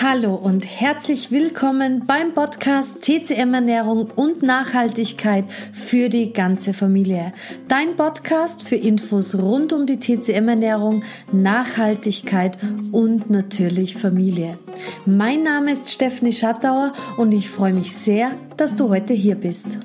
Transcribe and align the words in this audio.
Hallo 0.00 0.36
und 0.36 0.64
herzlich 0.64 1.32
willkommen 1.32 2.06
beim 2.06 2.32
Podcast 2.32 3.02
TCM 3.02 3.52
Ernährung 3.52 4.08
und 4.14 4.44
Nachhaltigkeit 4.44 5.44
für 5.72 6.08
die 6.08 6.32
ganze 6.32 6.72
Familie. 6.72 7.32
Dein 7.66 7.96
Podcast 7.96 8.68
für 8.68 8.76
Infos 8.76 9.34
rund 9.34 9.72
um 9.72 9.86
die 9.86 9.98
TCM 9.98 10.46
Ernährung, 10.48 11.02
Nachhaltigkeit 11.32 12.58
und 12.92 13.28
natürlich 13.28 13.96
Familie. 13.96 14.56
Mein 15.04 15.42
Name 15.42 15.72
ist 15.72 15.90
Stephanie 15.90 16.32
Schattauer 16.32 16.92
und 17.16 17.32
ich 17.32 17.50
freue 17.50 17.74
mich 17.74 17.92
sehr, 17.96 18.30
dass 18.56 18.76
du 18.76 18.90
heute 18.90 19.14
hier 19.14 19.34
bist. 19.34 19.78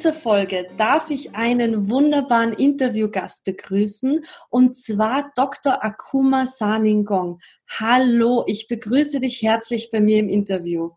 Dieser 0.00 0.14
Folge 0.14 0.66
darf 0.78 1.10
ich 1.10 1.34
einen 1.34 1.90
wunderbaren 1.90 2.54
Interviewgast 2.54 3.44
begrüßen 3.44 4.24
und 4.48 4.74
zwar 4.74 5.30
Dr. 5.36 5.84
Akuma 5.84 6.46
Saningong. 6.46 7.38
Hallo, 7.68 8.44
ich 8.46 8.66
begrüße 8.66 9.20
dich 9.20 9.42
herzlich 9.42 9.90
bei 9.92 10.00
mir 10.00 10.20
im 10.20 10.30
Interview. 10.30 10.92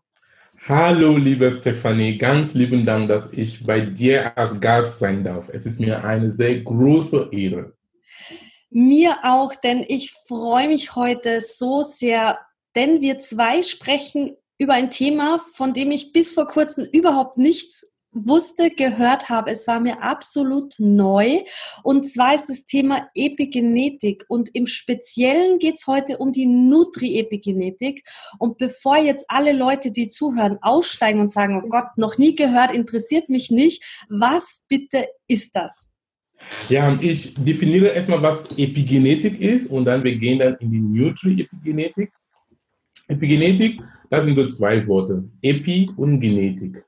Hallo, 0.66 1.18
liebe 1.18 1.54
Stefanie, 1.60 2.16
ganz 2.16 2.54
lieben 2.54 2.86
Dank, 2.86 3.08
dass 3.08 3.30
ich 3.32 3.66
bei 3.66 3.80
dir 3.82 4.38
als 4.38 4.58
Gast 4.58 5.00
sein 5.00 5.22
darf. 5.22 5.50
Es 5.50 5.66
ist 5.66 5.78
mir 5.78 6.02
eine 6.02 6.34
sehr 6.34 6.62
große 6.62 7.28
Ehre. 7.30 7.74
Mir 8.70 9.18
auch, 9.22 9.54
denn 9.54 9.84
ich 9.86 10.14
freue 10.26 10.68
mich 10.68 10.96
heute 10.96 11.42
so 11.42 11.82
sehr, 11.82 12.38
denn 12.74 13.02
wir 13.02 13.18
zwei 13.18 13.60
sprechen 13.60 14.38
über 14.56 14.72
ein 14.72 14.90
Thema, 14.90 15.40
von 15.52 15.74
dem 15.74 15.90
ich 15.90 16.12
bis 16.12 16.32
vor 16.32 16.46
kurzem 16.46 16.86
überhaupt 16.90 17.36
nichts 17.36 17.93
wusste, 18.14 18.70
gehört 18.70 19.28
habe. 19.28 19.50
Es 19.50 19.66
war 19.66 19.80
mir 19.80 20.02
absolut 20.02 20.74
neu. 20.78 21.40
Und 21.82 22.06
zwar 22.06 22.34
ist 22.34 22.48
das 22.48 22.64
Thema 22.64 23.08
Epigenetik. 23.14 24.24
Und 24.28 24.50
im 24.54 24.66
Speziellen 24.66 25.58
geht 25.58 25.74
es 25.74 25.86
heute 25.86 26.18
um 26.18 26.32
die 26.32 26.46
Nutri-Epigenetik. 26.46 28.04
Und 28.38 28.58
bevor 28.58 28.96
jetzt 28.96 29.26
alle 29.28 29.52
Leute, 29.52 29.90
die 29.92 30.08
zuhören, 30.08 30.58
aussteigen 30.62 31.20
und 31.20 31.32
sagen, 31.32 31.62
oh 31.64 31.68
Gott, 31.68 31.96
noch 31.96 32.18
nie 32.18 32.34
gehört, 32.34 32.72
interessiert 32.72 33.28
mich 33.28 33.50
nicht, 33.50 33.82
was 34.08 34.64
bitte 34.68 35.06
ist 35.26 35.56
das? 35.56 35.90
Ja, 36.68 36.96
ich 37.00 37.34
definiere 37.34 37.88
erstmal, 37.88 38.22
was 38.22 38.46
Epigenetik 38.56 39.40
ist 39.40 39.70
und 39.70 39.86
dann 39.86 40.04
wir 40.04 40.16
gehen 40.16 40.38
dann 40.38 40.56
in 40.60 40.70
die 40.70 40.80
Nutri-Epigenetik. 40.80 42.12
Epigenetik, 43.08 43.80
das 44.10 44.24
sind 44.24 44.36
so 44.36 44.48
zwei 44.48 44.86
Worte, 44.86 45.24
Epi 45.42 45.90
und 45.96 46.20
Genetik. 46.20 46.84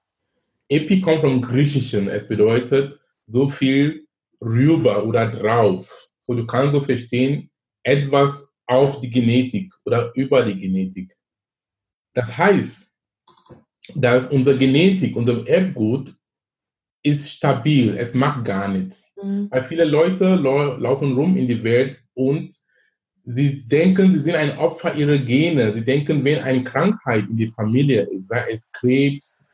Epi 0.69 1.00
kommt 1.00 1.20
vom 1.20 1.41
Griechischen. 1.41 2.09
Es 2.09 2.27
bedeutet 2.27 2.98
so 3.27 3.48
viel 3.48 4.06
rüber 4.41 5.05
oder 5.05 5.31
drauf. 5.31 6.09
So, 6.20 6.34
du 6.34 6.47
kannst 6.47 6.75
so 6.75 6.81
verstehen, 6.81 7.50
etwas 7.83 8.48
auf 8.67 9.00
die 9.00 9.11
Genetik 9.11 9.72
oder 9.84 10.12
über 10.14 10.44
die 10.44 10.59
Genetik. 10.59 11.17
Das 12.14 12.37
heißt, 12.37 12.92
dass 13.94 14.27
unsere 14.27 14.59
Genetik, 14.59 15.14
unser 15.14 15.47
Erbgut 15.47 16.14
ist 17.03 17.31
stabil. 17.31 17.97
Es 17.97 18.12
macht 18.14 18.44
gar 18.44 18.67
nichts. 18.67 19.05
Mhm. 19.22 19.48
Weil 19.50 19.64
viele 19.64 19.84
Leute 19.84 20.34
laufen 20.34 21.12
rum 21.14 21.37
in 21.37 21.47
die 21.47 21.62
Welt 21.62 21.98
und 22.14 22.53
sie 23.25 23.62
denken, 23.62 24.12
sie 24.12 24.20
sind 24.20 24.34
ein 24.34 24.59
Opfer 24.59 24.94
ihrer 24.94 25.19
Gene. 25.19 25.72
Sie 25.75 25.84
denken, 25.84 26.25
wenn 26.25 26.42
eine 26.42 26.64
Krankheit 26.64 27.28
in 27.31 27.37
die 27.37 27.53
Familie 27.53 28.03
ist, 28.11 28.28
sei 28.28 28.55
es 28.55 28.72
Krebs, 28.72 29.44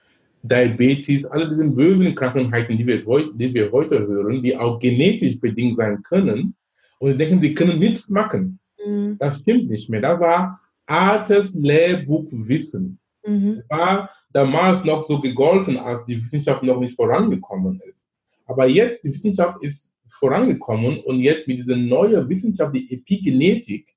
Diabetes, 0.42 1.24
alle 1.26 1.48
diese 1.48 1.68
bösen 1.68 2.14
Krankheiten, 2.14 2.76
die 2.76 2.86
wir, 2.86 2.98
die 3.34 3.54
wir 3.54 3.70
heute 3.70 4.06
hören, 4.06 4.42
die 4.42 4.56
auch 4.56 4.78
genetisch 4.78 5.38
bedingt 5.38 5.76
sein 5.76 6.02
können. 6.02 6.54
Und 6.98 7.12
sie 7.12 7.16
denken, 7.16 7.40
sie 7.40 7.54
können 7.54 7.78
nichts 7.78 8.08
machen. 8.08 8.58
Mhm. 8.84 9.16
Das 9.18 9.38
stimmt 9.40 9.70
nicht 9.70 9.88
mehr. 9.88 10.00
Das 10.00 10.18
war 10.20 10.60
altes 10.86 11.54
Lehrbuchwissen. 11.54 12.98
Mhm. 13.24 13.62
War 13.68 14.10
damals 14.32 14.84
noch 14.84 15.04
so 15.04 15.20
gegolten, 15.20 15.76
als 15.76 16.04
die 16.04 16.18
Wissenschaft 16.20 16.62
noch 16.62 16.80
nicht 16.80 16.96
vorangekommen 16.96 17.80
ist. 17.88 18.06
Aber 18.46 18.66
jetzt, 18.66 19.04
die 19.04 19.14
Wissenschaft 19.14 19.62
ist 19.62 19.94
vorangekommen 20.08 20.98
und 21.00 21.20
jetzt 21.20 21.46
mit 21.46 21.58
dieser 21.58 21.76
neuen 21.76 22.28
Wissenschaft, 22.28 22.74
die 22.74 22.92
Epigenetik, 22.92 23.94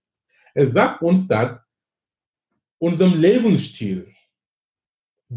es 0.53 0.71
sagt 0.71 1.01
uns, 1.01 1.27
dass 1.27 1.57
unserem 2.77 3.15
Lebensstil, 3.15 4.14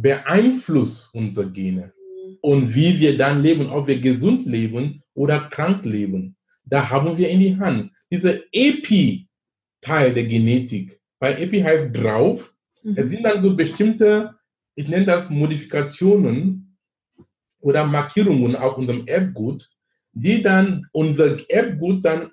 beeinflusst 0.00 1.14
unsere 1.14 1.50
Gene 1.50 1.92
und 2.40 2.74
wie 2.74 2.98
wir 3.00 3.16
dann 3.18 3.42
leben, 3.42 3.68
ob 3.68 3.86
wir 3.86 4.00
gesund 4.00 4.46
leben 4.46 5.02
oder 5.14 5.48
krank 5.50 5.84
leben. 5.84 6.36
Da 6.64 6.88
haben 6.88 7.16
wir 7.16 7.28
in 7.28 7.40
die 7.40 7.56
Hand. 7.58 7.92
Diese 8.10 8.44
Epi-Teil 8.52 10.12
der 10.12 10.24
Genetik, 10.24 11.00
weil 11.18 11.40
Epi 11.42 11.60
heißt 11.60 11.96
drauf, 11.96 12.54
mhm. 12.82 12.94
es 12.96 13.10
sind 13.10 13.24
dann 13.24 13.42
so 13.42 13.56
bestimmte, 13.56 14.34
ich 14.74 14.88
nenne 14.88 15.06
das 15.06 15.30
Modifikationen 15.30 16.76
oder 17.60 17.84
Markierungen 17.84 18.54
auf 18.54 18.76
unserem 18.76 19.06
Erbgut, 19.06 19.68
die 20.12 20.42
dann 20.42 20.86
unser 20.92 21.38
Erbgut 21.50 22.04
dann 22.04 22.30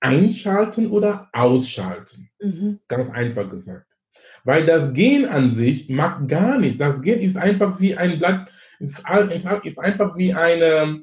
einschalten 0.00 0.88
oder 0.88 1.28
ausschalten. 1.32 2.30
Mhm. 2.40 2.80
Ganz 2.88 3.10
einfach 3.10 3.48
gesagt. 3.48 3.99
Weil 4.44 4.66
das 4.66 4.92
Gen 4.94 5.26
an 5.26 5.50
sich 5.50 5.88
macht 5.88 6.28
gar 6.28 6.58
nichts. 6.58 6.78
Das 6.78 7.02
Gen 7.02 7.18
ist 7.20 7.36
einfach 7.36 7.78
wie 7.80 7.94
ein 7.94 8.18
Blatt, 8.18 8.50
ist 8.78 9.78
einfach 9.78 10.16
wie 10.16 10.32
eine, 10.32 11.02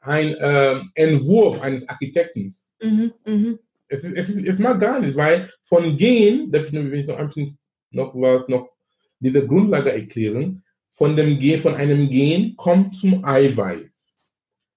ein 0.00 0.34
äh, 0.34 0.80
Entwurf 0.94 1.60
eines 1.60 1.88
Architekten. 1.88 2.56
Mhm, 2.82 3.12
mh. 3.26 3.58
es, 3.88 4.04
ist, 4.04 4.16
es, 4.16 4.28
ist, 4.30 4.46
es 4.46 4.58
macht 4.58 4.80
gar 4.80 5.00
nichts, 5.00 5.16
weil 5.16 5.50
von 5.62 5.96
Gen, 5.96 6.50
darf 6.50 6.66
ich 6.66 6.72
noch 6.72 6.80
ein 6.80 6.90
bisschen 6.90 7.58
noch 7.90 8.14
was, 8.14 8.48
noch 8.48 8.70
diese 9.18 9.46
Grundlage 9.46 9.92
erklären, 9.92 10.62
von 10.90 11.16
dem 11.16 11.38
Gen, 11.38 11.60
von 11.60 11.74
einem 11.74 12.08
Gen 12.08 12.56
kommt 12.56 12.96
zum 12.96 13.24
Eiweiß. 13.24 14.18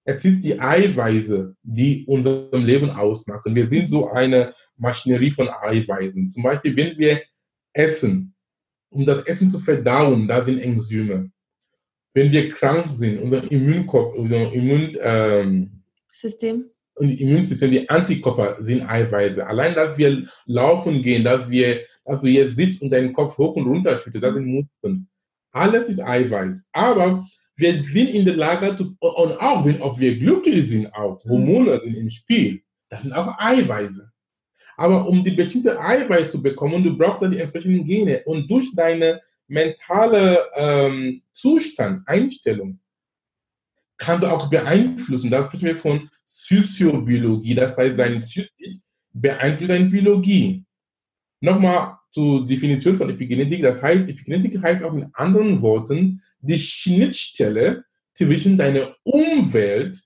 Es 0.04 0.24
ist 0.24 0.42
die 0.42 0.60
Eiweiße, 0.60 1.56
die 1.62 2.04
unserem 2.06 2.64
Leben 2.64 2.90
ausmachen. 2.90 3.54
Wir 3.54 3.68
sind 3.68 3.88
so 3.88 4.10
eine 4.10 4.52
Maschinerie 4.76 5.30
von 5.30 5.48
Eiweißen. 5.48 6.30
Zum 6.30 6.42
Beispiel, 6.42 6.76
wenn 6.76 6.98
wir 6.98 7.22
Essen. 7.74 8.34
Um 8.90 9.04
das 9.04 9.26
Essen 9.26 9.50
zu 9.50 9.58
verdauen, 9.58 10.26
da 10.26 10.42
sind 10.42 10.60
Enzyme. 10.60 11.30
Wenn 12.14 12.30
wir 12.30 12.48
krank 12.50 12.86
sind, 12.92 13.20
unser 13.20 13.50
Immunkopf, 13.50 14.14
unser 14.14 14.52
Immun, 14.52 14.96
ähm, 15.00 15.82
System. 16.10 16.70
Immunsystem, 17.00 17.72
die 17.72 17.88
Antikörper 17.88 18.56
sind 18.60 18.88
Eiweiße. 18.88 19.44
Allein, 19.44 19.74
dass 19.74 19.98
wir 19.98 20.28
laufen 20.46 21.02
gehen, 21.02 21.24
dass 21.24 21.50
wir, 21.50 21.80
dass 22.04 22.20
du 22.20 22.28
jetzt 22.28 22.56
sitzt 22.56 22.82
und 22.82 22.90
deinen 22.90 23.12
Kopf 23.12 23.36
hoch 23.36 23.56
und 23.56 23.66
runter 23.66 23.98
schüttest, 23.98 24.22
das 24.22 24.34
sind 24.34 24.46
Muskeln. 24.46 25.08
Alles 25.50 25.88
ist 25.88 26.00
Eiweiß. 26.00 26.68
Aber 26.72 27.26
wir 27.56 27.82
sind 27.84 28.10
in 28.10 28.24
der 28.24 28.36
Lage, 28.36 28.76
zu, 28.76 28.96
und 29.00 29.40
auch 29.40 29.64
wenn 29.64 29.82
ob 29.82 29.98
wir 29.98 30.16
glücklich 30.18 30.68
sind, 30.68 30.92
auch 30.94 31.24
Hormone 31.24 31.80
sind 31.82 31.94
im 31.94 32.10
Spiel, 32.10 32.62
das 32.88 33.02
sind 33.02 33.12
auch 33.12 33.38
Eiweiße. 33.38 34.10
Aber 34.76 35.06
um 35.06 35.22
die 35.22 35.30
bestimmte 35.30 35.78
Eiweiß 35.80 36.32
zu 36.32 36.42
bekommen, 36.42 36.82
du 36.82 36.96
brauchst 36.96 37.22
dann 37.22 37.32
die 37.32 37.38
entsprechenden 37.38 37.84
Gene. 37.84 38.22
Und 38.24 38.50
durch 38.50 38.72
deine 38.74 39.20
mentale 39.46 40.46
ähm, 40.54 41.22
Zustand, 41.32 42.02
Einstellung, 42.06 42.78
kann 43.96 44.20
du 44.20 44.26
auch 44.26 44.50
beeinflussen. 44.50 45.30
Da 45.30 45.44
sprechen 45.44 45.66
wir 45.66 45.76
von 45.76 46.10
Physiobiologie. 46.26 47.54
Das 47.54 47.76
heißt, 47.76 47.98
dein 47.98 48.20
Psychisch 48.20 48.78
beeinflusst 49.12 49.70
deine 49.70 49.86
Biologie. 49.86 50.64
Nochmal 51.40 51.98
zur 52.10 52.46
Definition 52.46 52.96
von 52.96 53.10
Epigenetik. 53.10 53.62
Das 53.62 53.82
heißt, 53.82 54.08
Epigenetik 54.08 54.62
heißt 54.62 54.82
auch 54.82 54.94
in 54.94 55.10
anderen 55.12 55.60
Worten 55.60 56.22
die 56.40 56.58
Schnittstelle 56.58 57.84
zwischen 58.14 58.56
deiner 58.56 58.94
Umwelt 59.02 60.00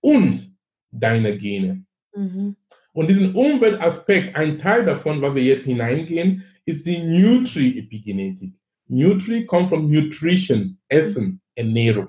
und 0.00 0.56
deiner 0.90 1.32
Gene. 1.32 1.84
Mhm. 2.14 2.56
Und 2.98 3.08
diesen 3.08 3.32
Umweltaspekt, 3.32 4.34
ein 4.34 4.58
Teil 4.58 4.84
davon, 4.84 5.22
was 5.22 5.32
wir 5.32 5.44
jetzt 5.44 5.66
hineingehen, 5.66 6.42
ist 6.64 6.84
die 6.84 6.98
Nutri-Epigenetik. 6.98 8.54
Nutri 8.88 9.46
kommt 9.46 9.68
von 9.68 9.88
Nutrition, 9.88 10.76
Essen, 10.88 11.40
Ernährung. 11.54 12.08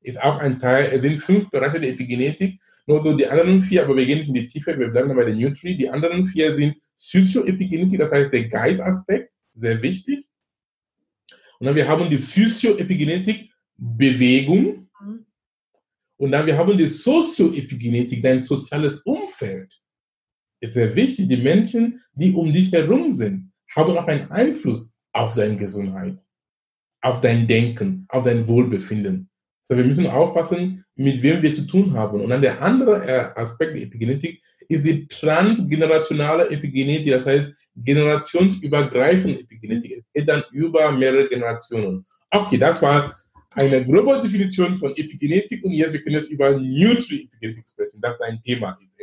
Ist 0.00 0.18
auch 0.22 0.38
ein 0.38 0.58
Teil, 0.58 0.92
es 0.94 1.02
sind 1.02 1.20
fünf 1.20 1.50
Bereiche 1.50 1.78
der 1.78 1.90
Epigenetik, 1.90 2.58
nur 2.86 3.02
so 3.04 3.14
die 3.14 3.26
anderen 3.26 3.60
vier, 3.60 3.82
aber 3.84 3.94
wir 3.94 4.06
gehen 4.06 4.20
nicht 4.20 4.28
in 4.28 4.34
die 4.34 4.46
Tiefe, 4.46 4.78
wir 4.78 4.88
bleiben 4.88 5.14
bei 5.14 5.24
der 5.24 5.34
Nutri. 5.34 5.76
Die 5.76 5.90
anderen 5.90 6.26
vier 6.26 6.56
sind 6.56 6.78
Sozioepigenetik, 6.94 7.98
das 7.98 8.12
heißt 8.12 8.32
der 8.32 8.48
Geistaspekt, 8.48 9.30
sehr 9.52 9.82
wichtig. 9.82 10.24
Und 11.58 11.66
dann 11.66 11.76
wir 11.76 11.86
haben 11.86 12.08
die 12.08 12.16
Physio-Epigenetik, 12.16 13.50
Bewegung, 13.76 14.88
und 16.18 16.32
dann 16.32 16.46
wir 16.46 16.56
haben 16.56 16.76
die 16.78 16.86
Sozioepigenetik, 16.86 18.22
dein 18.22 18.42
soziales 18.42 18.98
Umfeld. 19.02 19.25
Ist 20.60 20.74
sehr 20.74 20.94
wichtig. 20.94 21.28
Die 21.28 21.36
Menschen, 21.36 22.02
die 22.14 22.32
um 22.32 22.52
dich 22.52 22.72
herum 22.72 23.12
sind, 23.12 23.52
haben 23.74 23.96
auch 23.96 24.06
einen 24.06 24.30
Einfluss 24.30 24.92
auf 25.12 25.34
deine 25.34 25.56
Gesundheit, 25.56 26.18
auf 27.02 27.20
dein 27.20 27.46
Denken, 27.46 28.06
auf 28.08 28.24
dein 28.24 28.46
Wohlbefinden. 28.46 29.28
So, 29.68 29.76
wir 29.76 29.84
müssen 29.84 30.06
aufpassen, 30.06 30.84
mit 30.94 31.22
wem 31.22 31.42
wir 31.42 31.52
zu 31.52 31.66
tun 31.66 31.92
haben. 31.92 32.20
Und 32.20 32.30
dann 32.30 32.40
der 32.40 32.62
andere 32.62 33.04
äh, 33.06 33.40
Aspekt 33.40 33.74
der 33.74 33.82
Epigenetik 33.82 34.40
ist 34.68 34.84
die 34.84 35.06
transgenerationale 35.08 36.50
Epigenetik, 36.50 37.12
das 37.12 37.26
heißt 37.26 37.52
generationsübergreifende 37.76 39.40
Epigenetik. 39.40 39.98
Es 39.98 40.04
geht 40.12 40.28
dann 40.28 40.42
über 40.52 40.90
mehrere 40.92 41.28
Generationen. 41.28 42.06
Okay, 42.30 42.58
das 42.58 42.80
war 42.82 43.16
eine 43.56 43.84
grobe 43.84 44.20
Definition 44.22 44.76
von 44.76 44.92
Epigenetik 44.96 45.64
und 45.64 45.72
jetzt 45.72 45.92
wir 45.92 46.02
können 46.02 46.16
jetzt 46.16 46.30
über 46.30 46.50
Nutri-Epigenetik 46.50 47.66
sprechen, 47.68 48.00
das 48.00 48.20
ein 48.20 48.40
Thema 48.42 48.78
ist. 48.84 48.96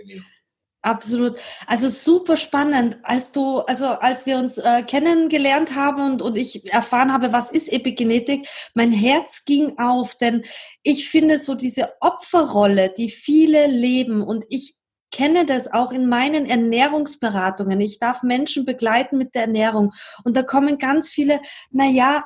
Absolut. 0.86 1.38
Also 1.66 1.88
super 1.88 2.36
spannend, 2.36 2.98
als 3.04 3.32
du, 3.32 3.60
also 3.60 3.86
als 3.86 4.26
wir 4.26 4.38
uns 4.38 4.58
äh, 4.58 4.84
kennengelernt 4.84 5.76
haben 5.76 6.12
und, 6.12 6.22
und 6.22 6.38
ich 6.38 6.74
erfahren 6.74 7.14
habe, 7.14 7.32
was 7.32 7.52
ist 7.52 7.72
Epigenetik, 7.72 8.48
mein 8.74 8.92
Herz 8.92 9.46
ging 9.46 9.78
auf, 9.78 10.16
denn 10.16 10.44
ich 10.84 11.08
finde 11.08 11.40
so 11.40 11.56
diese 11.56 11.94
Opferrolle, 12.02 12.94
die 12.98 13.10
viele 13.10 13.68
leben 13.68 14.22
und 14.22 14.44
ich 14.50 14.76
kenne 15.10 15.46
das 15.46 15.72
auch 15.72 15.94
in 15.94 16.10
meinen 16.10 16.48
Ernährungsberatungen. 16.48 17.80
Ich 17.80 18.00
darf 18.00 18.22
Menschen 18.22 18.66
begleiten 18.66 19.18
mit 19.18 19.36
der 19.36 19.44
Ernährung 19.44 19.94
und 20.26 20.36
da 20.36 20.44
kommen 20.44 20.80
ganz 20.80 21.10
viele, 21.10 21.40
na 21.72 21.86
ja, 21.86 22.26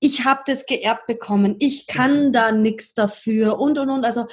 ich 0.00 0.24
habe 0.24 0.40
das 0.46 0.66
geerbt 0.66 1.06
bekommen, 1.06 1.56
ich 1.58 1.86
kann 1.86 2.28
mhm. 2.28 2.32
da 2.32 2.52
nichts 2.52 2.94
dafür 2.94 3.58
und 3.58 3.78
und 3.78 3.90
und. 3.90 4.04
Also 4.04 4.26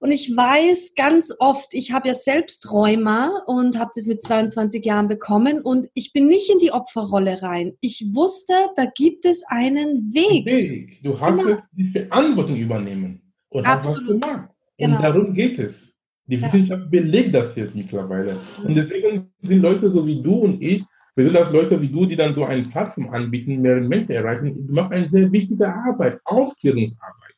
und 0.00 0.10
ich 0.10 0.36
weiß 0.36 0.92
ganz 0.96 1.32
oft, 1.38 1.72
ich 1.72 1.92
habe 1.92 2.08
ja 2.08 2.14
selbst 2.14 2.70
Rheuma 2.70 3.42
und 3.46 3.78
habe 3.78 3.92
das 3.94 4.04
mit 4.04 4.20
22 4.20 4.84
Jahren 4.84 5.08
bekommen 5.08 5.62
und 5.62 5.88
ich 5.94 6.12
bin 6.12 6.26
nicht 6.26 6.50
in 6.50 6.58
die 6.58 6.72
Opferrolle 6.72 7.40
rein. 7.40 7.72
Ich 7.80 8.04
wusste, 8.12 8.52
da 8.76 8.84
gibt 8.84 9.24
es 9.24 9.42
einen 9.48 10.12
Weg. 10.12 10.44
Weg. 10.44 11.02
Du 11.02 11.18
hast 11.18 11.38
genau. 11.38 11.52
es 11.52 11.60
die 11.72 11.90
Verantwortung 11.90 12.56
übernehmen 12.56 13.32
und 13.48 13.64
Absolut. 13.64 14.22
hast 14.22 14.30
was 14.30 14.30
gemacht. 14.30 14.50
Und 14.76 14.86
genau. 14.86 15.00
darum 15.00 15.32
geht 15.32 15.58
es. 15.58 15.96
Die 16.26 16.42
Wissenschaft 16.42 16.82
ja. 16.82 16.88
belegt 16.88 17.34
das 17.34 17.54
jetzt 17.54 17.74
mittlerweile. 17.74 18.38
Und 18.62 18.74
deswegen 18.74 19.32
sind 19.42 19.62
Leute 19.62 19.90
so 19.90 20.06
wie 20.06 20.22
du 20.22 20.34
und 20.34 20.62
ich, 20.62 20.82
das 21.16 21.52
Leute 21.52 21.80
wie 21.80 21.88
du, 21.88 22.06
die 22.06 22.16
dann 22.16 22.34
so 22.34 22.44
eine 22.44 22.64
Plattform 22.64 23.10
anbieten, 23.10 23.62
mehrere 23.62 23.82
Menschen 23.82 24.12
erreichen. 24.12 24.66
Du 24.66 24.74
machst 24.74 24.92
eine 24.92 25.08
sehr 25.08 25.30
wichtige 25.30 25.72
Arbeit, 25.72 26.20
Aufklärungsarbeit. 26.24 27.34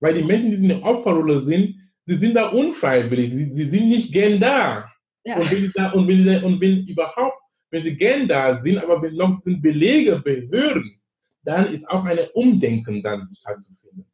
Weil 0.00 0.14
die 0.14 0.22
Menschen, 0.22 0.50
die 0.50 0.56
in 0.56 0.68
der 0.68 0.82
Opferrolle 0.82 1.40
sind, 1.40 1.76
sie 2.06 2.16
sind 2.16 2.34
da 2.34 2.48
unfreiwillig, 2.48 3.30
sie, 3.30 3.52
sie 3.52 3.70
sind 3.70 3.88
nicht 3.88 4.12
gern 4.12 4.40
da. 4.40 4.90
Ja. 5.24 5.36
Und, 5.36 5.50
wenn 5.50 5.58
sie 5.58 5.72
da 5.74 5.90
und, 5.90 6.08
wenn 6.08 6.22
sie, 6.22 6.44
und 6.44 6.60
wenn 6.60 6.86
überhaupt, 6.86 7.38
wenn 7.70 7.82
sie 7.82 7.96
gern 7.96 8.28
da 8.28 8.60
sind, 8.60 8.78
aber 8.78 9.02
wenn 9.02 9.14
noch 9.14 9.42
sind 9.42 9.60
Belege, 9.60 10.18
Behörden, 10.20 10.98
dann 11.42 11.66
ist 11.66 11.88
auch 11.88 12.04
ein 12.04 12.18
Umdenken 12.34 13.02
dann 13.02 13.28
stattzufinden. 13.36 14.06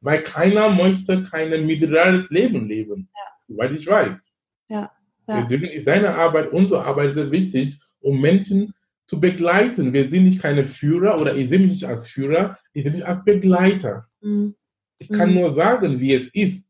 Weil 0.00 0.22
keiner 0.22 0.68
möchte 0.68 1.24
kein 1.24 1.66
miserables 1.66 2.30
Leben 2.30 2.68
leben, 2.68 3.08
ja. 3.14 3.22
soweit 3.48 3.72
ich 3.72 3.86
weiß. 3.86 4.38
Ja. 4.68 4.92
Ja. 5.26 5.42
Deswegen 5.42 5.66
ist 5.66 5.84
seine 5.84 6.14
Arbeit, 6.14 6.52
unsere 6.52 6.84
Arbeit 6.84 7.14
sehr 7.14 7.30
wichtig, 7.30 7.78
um 8.00 8.20
Menschen 8.20 8.74
zu 9.06 9.18
begleiten. 9.20 9.92
Wir 9.92 10.08
sind 10.10 10.24
nicht 10.24 10.40
keine 10.40 10.64
Führer 10.64 11.20
oder 11.20 11.34
ich 11.34 11.48
sehe 11.48 11.58
mich 11.58 11.72
nicht 11.72 11.84
als 11.84 12.08
Führer, 12.08 12.58
ich 12.72 12.84
sehe 12.84 12.92
mich 12.92 13.06
als 13.06 13.24
Begleiter. 13.24 14.06
Mhm. 14.20 14.54
Ich 14.98 15.08
kann 15.08 15.30
mhm. 15.30 15.36
nur 15.36 15.54
sagen, 15.54 15.98
wie 15.98 16.14
es 16.14 16.28
ist. 16.34 16.68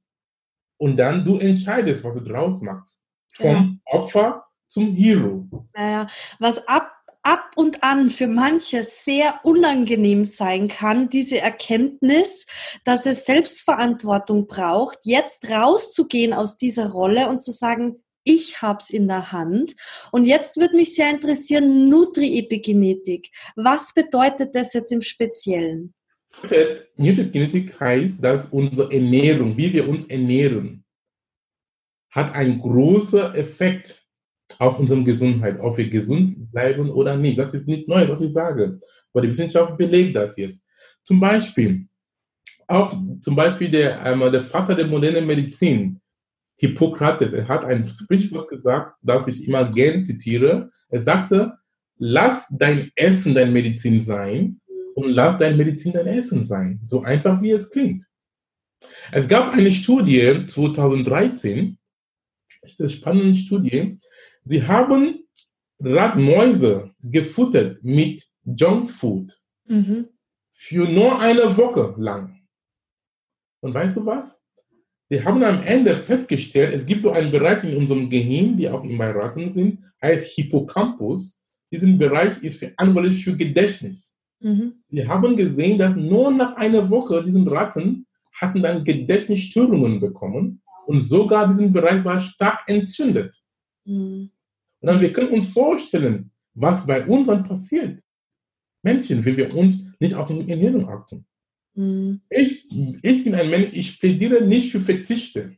Und 0.76 0.96
dann 0.96 1.24
du 1.24 1.38
entscheidest, 1.38 2.04
was 2.04 2.16
du 2.16 2.24
draus 2.24 2.60
machst. 2.60 3.02
Vom 3.30 3.80
ja. 3.86 3.98
Opfer 3.98 4.44
zum 4.68 4.94
Hero. 4.94 5.46
Naja, 5.74 6.06
was 6.38 6.66
ab, 6.68 6.92
ab 7.22 7.50
und 7.56 7.82
an 7.82 8.10
für 8.10 8.28
manche 8.28 8.84
sehr 8.84 9.40
unangenehm 9.42 10.24
sein 10.24 10.68
kann, 10.68 11.10
diese 11.10 11.40
Erkenntnis, 11.40 12.46
dass 12.84 13.06
es 13.06 13.24
Selbstverantwortung 13.24 14.46
braucht, 14.46 14.98
jetzt 15.02 15.50
rauszugehen 15.50 16.32
aus 16.32 16.56
dieser 16.56 16.90
Rolle 16.90 17.28
und 17.28 17.42
zu 17.42 17.50
sagen, 17.50 18.02
ich 18.28 18.60
habe 18.60 18.78
es 18.80 18.90
in 18.90 19.08
der 19.08 19.32
Hand. 19.32 19.74
Und 20.12 20.24
jetzt 20.24 20.56
würde 20.56 20.76
mich 20.76 20.94
sehr 20.94 21.10
interessieren, 21.10 21.88
Nutri-Epigenetik. 21.88 23.30
Was 23.56 23.94
bedeutet 23.94 24.54
das 24.54 24.74
jetzt 24.74 24.92
im 24.92 25.00
Speziellen? 25.00 25.94
Nutrigenetik 26.96 27.80
heißt, 27.80 28.22
dass 28.22 28.46
unsere 28.46 28.92
Ernährung, 28.92 29.56
wie 29.56 29.72
wir 29.72 29.88
uns 29.88 30.06
ernähren, 30.06 30.84
hat 32.10 32.34
einen 32.34 32.60
großen 32.60 33.34
Effekt 33.34 34.04
auf 34.58 34.78
unsere 34.78 35.02
Gesundheit, 35.04 35.58
ob 35.60 35.78
wir 35.78 35.88
gesund 35.88 36.50
bleiben 36.52 36.90
oder 36.90 37.16
nicht. 37.16 37.38
Das 37.38 37.54
ist 37.54 37.66
nichts 37.66 37.88
Neues, 37.88 38.08
was 38.08 38.20
ich 38.20 38.32
sage. 38.32 38.78
Aber 39.12 39.22
die 39.22 39.30
Wissenschaft 39.30 39.76
belegt 39.78 40.16
das 40.16 40.36
jetzt. 40.36 40.66
Zum 41.02 41.18
Beispiel, 41.18 41.86
auch 42.66 42.94
zum 43.22 43.34
Beispiel 43.34 43.70
der, 43.70 44.30
der 44.30 44.42
Vater 44.42 44.74
der 44.74 44.86
modernen 44.86 45.26
Medizin, 45.26 46.00
Hippokrates, 46.58 47.32
er 47.32 47.48
hat 47.48 47.64
ein 47.64 47.88
Sprichwort 47.88 48.48
gesagt, 48.48 48.96
das 49.02 49.28
ich 49.28 49.46
immer 49.46 49.70
gern 49.70 50.04
zitiere. 50.04 50.70
Er 50.88 51.00
sagte, 51.00 51.54
lass 51.98 52.48
dein 52.50 52.90
Essen 52.96 53.34
dein 53.34 53.52
Medizin 53.52 54.02
sein 54.02 54.60
und 54.94 55.12
lass 55.12 55.38
dein 55.38 55.56
Medizin 55.56 55.92
dein 55.92 56.08
Essen 56.08 56.42
sein. 56.42 56.80
So 56.84 57.02
einfach 57.02 57.40
wie 57.42 57.52
es 57.52 57.70
klingt. 57.70 58.04
Es 59.12 59.28
gab 59.28 59.52
eine 59.52 59.70
Studie 59.70 60.46
2013, 60.46 61.78
eine 62.78 62.88
spannende 62.88 63.34
Studie. 63.36 63.98
Sie 64.44 64.62
haben 64.66 65.24
Radmäuse 65.80 66.90
gefuttert 67.00 67.82
mit 67.84 68.26
Junkfood 68.44 69.40
mhm. 69.66 70.08
für 70.54 70.88
nur 70.88 71.20
eine 71.20 71.56
Woche 71.56 71.94
lang. 71.98 72.40
Und 73.60 73.74
weißt 73.74 73.96
du 73.96 74.04
was? 74.04 74.40
Wir 75.10 75.24
haben 75.24 75.42
am 75.42 75.62
Ende 75.62 75.96
festgestellt, 75.96 76.74
es 76.74 76.84
gibt 76.84 77.02
so 77.02 77.10
einen 77.10 77.30
Bereich 77.30 77.64
in 77.64 77.76
unserem 77.76 78.10
Gehirn, 78.10 78.56
die 78.56 78.68
auch 78.68 78.82
bei 78.82 79.10
Ratten 79.10 79.50
sind, 79.50 79.78
heißt 80.02 80.26
Hippocampus. 80.34 81.34
Diesen 81.72 81.98
Bereich 81.98 82.42
ist 82.42 82.58
verantwortlich 82.58 83.24
für 83.24 83.36
Gedächtnis. 83.36 84.14
Mhm. 84.40 84.74
Wir 84.88 85.08
haben 85.08 85.36
gesehen, 85.36 85.78
dass 85.78 85.96
nur 85.96 86.30
nach 86.30 86.56
einer 86.56 86.88
Woche 86.90 87.24
diesen 87.24 87.48
Ratten 87.48 88.06
hatten 88.34 88.62
dann 88.62 88.84
Gedächtnisstörungen 88.84 89.98
bekommen 89.98 90.62
und 90.86 91.00
sogar 91.00 91.48
diesen 91.48 91.72
Bereich 91.72 92.04
war 92.04 92.18
stark 92.18 92.60
entzündet. 92.66 93.34
Mhm. 93.84 94.30
Und 94.80 94.86
dann 94.86 95.00
wir 95.00 95.12
können 95.12 95.30
uns 95.30 95.48
vorstellen, 95.48 96.30
was 96.54 96.86
bei 96.86 97.06
uns 97.06 97.26
dann 97.26 97.44
passiert. 97.44 98.00
Menschen, 98.82 99.24
wenn 99.24 99.36
wir 99.36 99.54
uns 99.56 99.82
nicht 99.98 100.14
auf 100.14 100.28
die 100.28 100.48
Ernährung 100.48 100.88
achten. 100.88 101.26
Mhm. 101.78 102.22
Ich, 102.28 102.66
ich 103.02 103.24
bin 103.24 103.36
ein 103.36 103.50
Mensch, 103.50 103.68
ich 103.72 104.00
plädiere 104.00 104.42
nicht 104.42 104.72
für 104.72 104.80
Verzichte. 104.80 105.56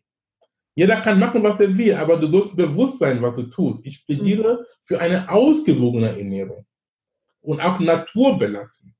Jeder 0.74 1.00
kann 1.00 1.18
machen, 1.18 1.42
was 1.42 1.58
er 1.60 1.76
will, 1.76 1.94
aber 1.94 2.18
du 2.18 2.30
sollst 2.30 2.54
bewusst 2.54 2.98
sein, 2.98 3.22
was 3.22 3.34
du 3.36 3.44
tust. 3.44 3.80
Ich 3.84 4.04
plädiere 4.06 4.60
mhm. 4.60 4.64
für 4.84 5.00
eine 5.00 5.30
ausgewogene 5.30 6.10
Ernährung 6.10 6.66
und 7.40 7.60
auch 7.60 7.80
Natur 7.80 8.38
belassen. 8.38 8.94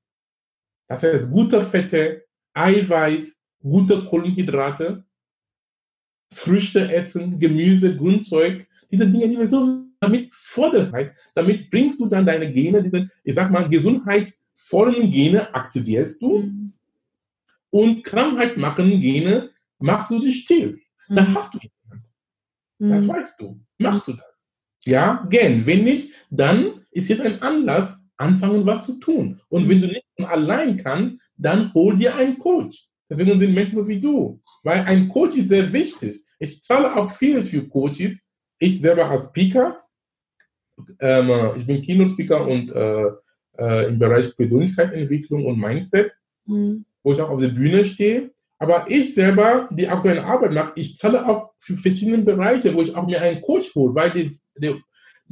Das 0.87 1.03
heißt, 1.03 1.29
gute 1.29 1.61
Fette, 1.61 2.25
Eiweiß, 2.53 3.37
gute 3.61 4.03
Kohlenhydrate, 4.05 5.05
Früchte 6.33 6.91
essen, 6.91 7.39
Gemüse, 7.39 7.95
Grundzeug, 7.95 8.65
diese 8.91 9.07
Dinge, 9.07 9.29
die 9.29 9.37
wir 9.37 9.49
so 9.49 9.85
damit 9.99 10.33
forderst, 10.33 10.91
damit 11.35 11.69
bringst 11.69 11.99
du 11.99 12.07
dann 12.07 12.25
deine 12.25 12.51
Gene, 12.51 12.81
diese, 12.81 13.09
ich 13.23 13.35
sag 13.35 13.51
mal, 13.51 13.69
gesundheitsvollen 13.69 15.11
Gene 15.11 15.53
aktivierst 15.53 16.19
du 16.19 16.39
mhm. 16.39 16.73
Und 17.71 18.03
krankheitsmachenden 18.03 19.01
Gene 19.01 19.49
machst 19.79 20.11
du 20.11 20.19
dich 20.19 20.43
still. 20.43 20.79
Mhm. 21.09 21.15
Dann 21.15 21.35
hast 21.35 21.53
du 21.53 21.59
jemand. 21.59 22.03
Mhm. 22.77 22.89
Das 22.89 23.07
weißt 23.07 23.41
du. 23.41 23.59
Machst 23.79 24.07
du 24.07 24.13
das? 24.13 24.49
Ja, 24.85 25.25
gern. 25.29 25.65
Wenn 25.65 25.83
nicht, 25.83 26.13
dann 26.29 26.85
ist 26.91 27.09
jetzt 27.09 27.21
ein 27.21 27.41
Anlass, 27.41 27.97
anfangen, 28.17 28.65
was 28.65 28.85
zu 28.85 28.99
tun. 28.99 29.41
Und 29.49 29.67
wenn 29.67 29.81
du 29.81 29.87
nicht 29.87 30.05
allein 30.17 30.77
kannst, 30.77 31.17
dann 31.35 31.73
hol 31.73 31.97
dir 31.97 32.15
einen 32.15 32.37
Coach. 32.37 32.87
Deswegen 33.09 33.39
sind 33.39 33.53
Menschen 33.53 33.75
so 33.75 33.87
wie 33.87 33.99
du. 33.99 34.39
Weil 34.61 34.81
ein 34.81 35.09
Coach 35.09 35.35
ist 35.35 35.49
sehr 35.49 35.73
wichtig. 35.73 36.23
Ich 36.37 36.61
zahle 36.61 36.95
auch 36.95 37.09
viel 37.09 37.41
für 37.41 37.67
Coaches. 37.67 38.23
Ich 38.59 38.79
selber 38.79 39.09
als 39.09 39.25
Speaker, 39.25 39.81
ähm, 40.99 41.31
ich 41.57 41.65
bin 41.65 41.81
Keynote-Speaker 41.81 42.47
und 42.47 42.71
äh, 42.71 43.05
äh, 43.57 43.89
im 43.89 43.99
Bereich 43.99 44.35
Persönlichkeitsentwicklung 44.35 45.45
und 45.45 45.59
Mindset, 45.59 46.11
mhm. 46.45 46.85
Wo 47.03 47.13
ich 47.13 47.21
auch 47.21 47.29
auf 47.29 47.39
der 47.39 47.49
Bühne 47.49 47.85
stehe. 47.85 48.31
Aber 48.59 48.85
ich 48.89 49.15
selber, 49.15 49.67
die 49.71 49.87
aktuelle 49.87 50.23
Arbeit 50.23 50.51
mache, 50.51 50.73
ich 50.75 50.95
zahle 50.95 51.27
auch 51.27 51.51
für 51.57 51.75
verschiedene 51.75 52.19
Bereiche, 52.19 52.73
wo 52.75 52.81
ich 52.81 52.95
auch 52.95 53.07
mir 53.07 53.21
einen 53.21 53.41
Coach 53.41 53.73
hole, 53.73 53.95
weil 53.95 54.11
die, 54.11 54.39
die 54.55 54.79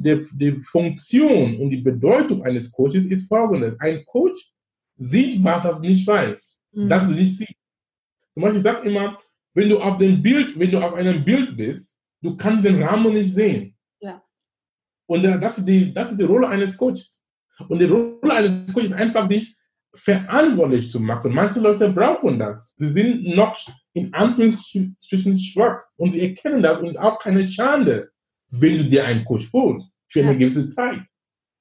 die, 0.00 0.26
die 0.32 0.52
Funktion 0.62 1.58
und 1.58 1.70
die 1.70 1.82
Bedeutung 1.82 2.42
eines 2.42 2.72
Coaches 2.72 3.04
ist 3.06 3.28
folgendes. 3.28 3.78
Ein 3.80 4.04
Coach 4.06 4.50
sieht, 4.96 5.42
was 5.44 5.64
er 5.64 5.78
nicht 5.78 6.06
weiß, 6.06 6.58
mhm. 6.72 6.88
das 6.88 7.10
er 7.10 7.16
nicht 7.16 7.36
sieht. 7.36 7.56
Zum 8.34 8.42
Beispiel, 8.42 8.56
ich 8.58 8.62
sage 8.62 8.88
immer, 8.88 9.18
wenn 9.54 9.68
du 9.68 9.78
auf 9.78 9.98
dem 9.98 10.22
Bild, 10.22 10.58
wenn 10.58 10.70
du 10.70 10.78
auf 10.78 10.94
einem 10.94 11.22
Bild 11.22 11.56
bist, 11.56 11.98
du 12.22 12.36
kannst 12.36 12.64
den 12.64 12.82
Rahmen 12.82 13.12
nicht 13.12 13.34
sehen. 13.34 13.76
Ja. 14.00 14.22
Und 15.06 15.22
das 15.22 15.58
ist, 15.58 15.66
die, 15.66 15.92
das 15.92 16.12
ist 16.12 16.20
die 16.20 16.24
Rolle 16.24 16.48
eines 16.48 16.76
Coaches. 16.76 17.22
Und 17.68 17.78
die 17.78 17.84
Rolle 17.84 18.32
eines 18.32 18.72
Coaches 18.72 18.90
ist 18.90 18.96
einfach, 18.96 19.28
dich 19.28 19.54
verantwortlich 19.94 20.90
zu 20.90 21.00
machen. 21.00 21.34
Manche 21.34 21.60
Leute 21.60 21.88
brauchen 21.88 22.38
das. 22.38 22.74
Sie 22.76 22.90
sind 22.90 23.36
noch 23.36 23.58
in 23.92 24.12
Anführungsstrichen 24.14 25.38
schwach 25.38 25.82
und 25.96 26.12
sie 26.12 26.20
erkennen 26.20 26.62
das 26.62 26.78
und 26.78 26.98
auch 26.98 27.18
keine 27.18 27.44
Schande, 27.44 28.10
wenn 28.50 28.78
du 28.78 28.84
dir 28.84 29.04
einen 29.04 29.24
Coach 29.24 29.50
holst 29.52 29.96
für 30.08 30.22
eine 30.22 30.36
gewisse 30.36 30.68
Zeit. 30.70 31.02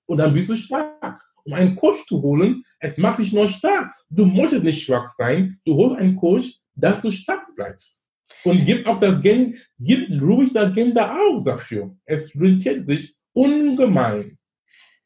Und 0.06 0.18
dann 0.18 0.34
bist 0.34 0.50
du 0.50 0.56
stark. 0.56 1.22
Um 1.46 1.54
einen 1.54 1.76
Coach 1.76 2.06
zu 2.08 2.22
holen, 2.22 2.64
es 2.80 2.98
macht 2.98 3.20
dich 3.20 3.34
noch 3.34 3.50
stark. 3.50 3.92
Du 4.10 4.26
musst 4.26 4.62
nicht 4.64 4.84
schwach 4.84 5.10
sein. 5.10 5.60
Du 5.66 5.76
holst 5.76 6.00
einen 6.00 6.16
Coach, 6.16 6.60
dass 6.76 7.02
du 7.02 7.10
stark 7.12 7.56
bleibst. 7.56 8.04
Und 8.44 8.66
gib 8.66 8.86
auch 8.88 9.00
das 9.00 9.22
Geld, 9.22 9.58
gib 9.80 10.10
ruhig 10.22 10.54
das 10.54 10.74
Geld 10.74 10.96
da 10.96 11.18
auch 11.18 11.44
dafür. 11.44 11.96
Es 12.06 12.36
rentiert 12.36 12.88
sich 12.88 13.16
ungemein. 13.34 14.39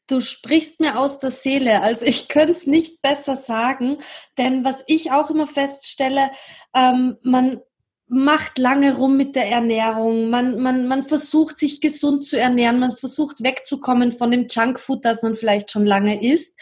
Du 0.06 0.20
sprichst 0.20 0.80
mir 0.80 0.98
aus 0.98 1.18
der 1.18 1.30
Seele. 1.30 1.80
Also 1.80 2.04
ich 2.04 2.28
könnte 2.28 2.52
es 2.52 2.66
nicht 2.66 3.00
besser 3.00 3.34
sagen, 3.34 3.98
denn 4.36 4.64
was 4.64 4.84
ich 4.86 5.12
auch 5.12 5.30
immer 5.30 5.46
feststelle, 5.46 6.30
ähm, 6.74 7.16
man 7.22 7.60
macht 8.06 8.58
lange 8.58 8.96
rum 8.96 9.16
mit 9.16 9.34
der 9.34 9.48
Ernährung. 9.48 10.28
Man, 10.28 10.60
man, 10.60 10.86
man 10.86 11.04
versucht 11.04 11.58
sich 11.58 11.80
gesund 11.80 12.26
zu 12.26 12.38
ernähren. 12.38 12.78
Man 12.78 12.92
versucht 12.92 13.42
wegzukommen 13.42 14.12
von 14.12 14.30
dem 14.30 14.46
Junkfood, 14.48 15.04
das 15.04 15.22
man 15.22 15.34
vielleicht 15.34 15.70
schon 15.70 15.86
lange 15.86 16.22
isst 16.22 16.58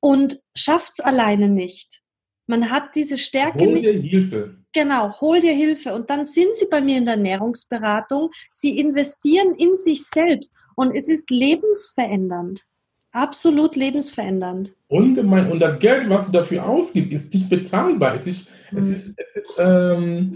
und 0.00 0.40
schafft 0.56 0.92
es 0.94 1.00
alleine 1.00 1.48
nicht. 1.48 2.00
Man 2.46 2.70
hat 2.70 2.94
diese 2.94 3.18
Stärke 3.18 3.64
hol 3.64 3.80
dir 3.80 3.92
Hilfe. 3.92 4.58
Genau, 4.72 5.20
hol 5.20 5.40
dir 5.40 5.52
Hilfe. 5.52 5.94
Und 5.94 6.10
dann 6.10 6.24
sind 6.24 6.56
sie 6.56 6.66
bei 6.70 6.80
mir 6.80 6.98
in 6.98 7.06
der 7.06 7.14
Ernährungsberatung. 7.14 8.30
Sie 8.52 8.78
investieren 8.78 9.54
in 9.56 9.76
sich 9.76 10.04
selbst 10.06 10.54
und 10.76 10.94
es 10.94 11.08
ist 11.08 11.30
lebensverändernd. 11.30 12.64
Absolut 13.14 13.76
lebensverändernd. 13.76 14.74
Ungemein. 14.88 15.48
Und 15.52 15.60
das 15.60 15.78
Geld, 15.78 16.08
was 16.08 16.26
du 16.26 16.32
dafür 16.32 16.68
ausgibst, 16.68 17.12
ist 17.12 17.32
nicht 17.32 17.48
bezahlbar. 17.48 18.16
Es 18.16 18.26
ist, 18.26 18.48
mhm. 18.72 18.78
es 18.78 18.90
ist, 18.90 19.14
es 19.16 19.36
ist, 19.36 19.54
ähm, 19.56 20.32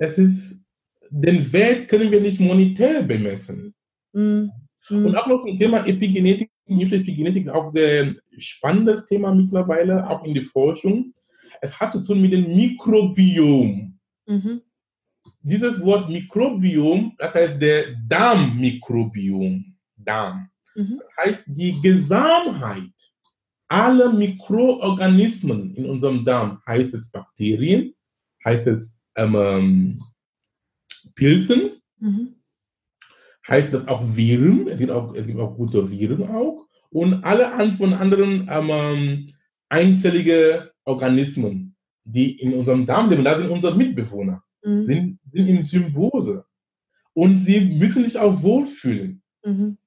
es 0.00 0.18
ist, 0.18 0.60
den 1.08 1.52
Wert 1.52 1.86
können 1.86 2.10
wir 2.10 2.20
nicht 2.20 2.40
monetär 2.40 3.04
bemessen. 3.04 3.72
Mhm. 4.12 4.50
Und 4.90 5.16
auch 5.16 5.28
noch 5.28 5.44
zum 5.44 5.56
Thema 5.56 5.86
Epigenetik. 5.86 6.50
Epigenetik 6.66 7.46
ist 7.46 7.52
auch 7.52 7.72
ein 7.72 8.18
spannendes 8.38 9.06
Thema 9.06 9.32
mittlerweile, 9.32 10.10
auch 10.10 10.24
in 10.24 10.34
der 10.34 10.42
Forschung. 10.42 11.14
Es 11.60 11.78
hat 11.78 11.92
zu 11.92 12.02
tun 12.02 12.20
mit 12.20 12.32
dem 12.32 12.56
Mikrobiom. 12.56 13.96
Mhm. 14.26 14.62
Dieses 15.42 15.80
Wort 15.80 16.10
Mikrobiom, 16.10 17.14
das 17.18 17.34
heißt 17.34 17.62
der 17.62 17.94
Darmmikrobiom. 18.08 19.76
Darm. 19.96 20.50
Mhm. 20.76 21.00
Heißt, 21.16 21.44
die 21.46 21.80
Gesamtheit 21.80 22.92
aller 23.68 24.12
Mikroorganismen 24.12 25.74
in 25.74 25.86
unserem 25.86 26.24
Darm, 26.24 26.60
heißt 26.66 26.94
es 26.94 27.10
Bakterien, 27.10 27.94
heißt 28.44 28.66
es 28.66 28.98
ähm, 29.16 29.34
ähm, 29.34 30.02
Pilzen, 31.14 31.80
mhm. 31.98 32.36
heißt 33.48 33.72
das 33.72 33.88
auch 33.88 34.02
Viren, 34.14 34.68
es 34.68 34.78
gibt 34.78 34.90
auch, 34.90 35.14
es 35.14 35.26
gibt 35.26 35.40
auch 35.40 35.56
gute 35.56 35.90
Viren 35.90 36.28
auch, 36.28 36.66
und 36.90 37.24
alle 37.24 37.72
von 37.72 37.94
anderen 37.94 38.48
ähm, 38.50 38.70
ähm, 38.70 39.32
einzellige 39.68 40.72
Organismen, 40.84 41.74
die 42.04 42.38
in 42.38 42.52
unserem 42.54 42.86
Darm 42.86 43.10
leben, 43.10 43.24
das 43.24 43.38
sind 43.38 43.50
unsere 43.50 43.76
Mitbewohner, 43.76 44.42
mhm. 44.62 44.86
sind, 44.86 45.18
sind 45.32 45.48
in 45.48 45.66
Symbiose. 45.66 46.44
Und 47.14 47.40
sie 47.40 47.60
müssen 47.60 48.04
sich 48.04 48.18
auch 48.18 48.42
wohlfühlen. 48.42 49.22
Mhm 49.42 49.78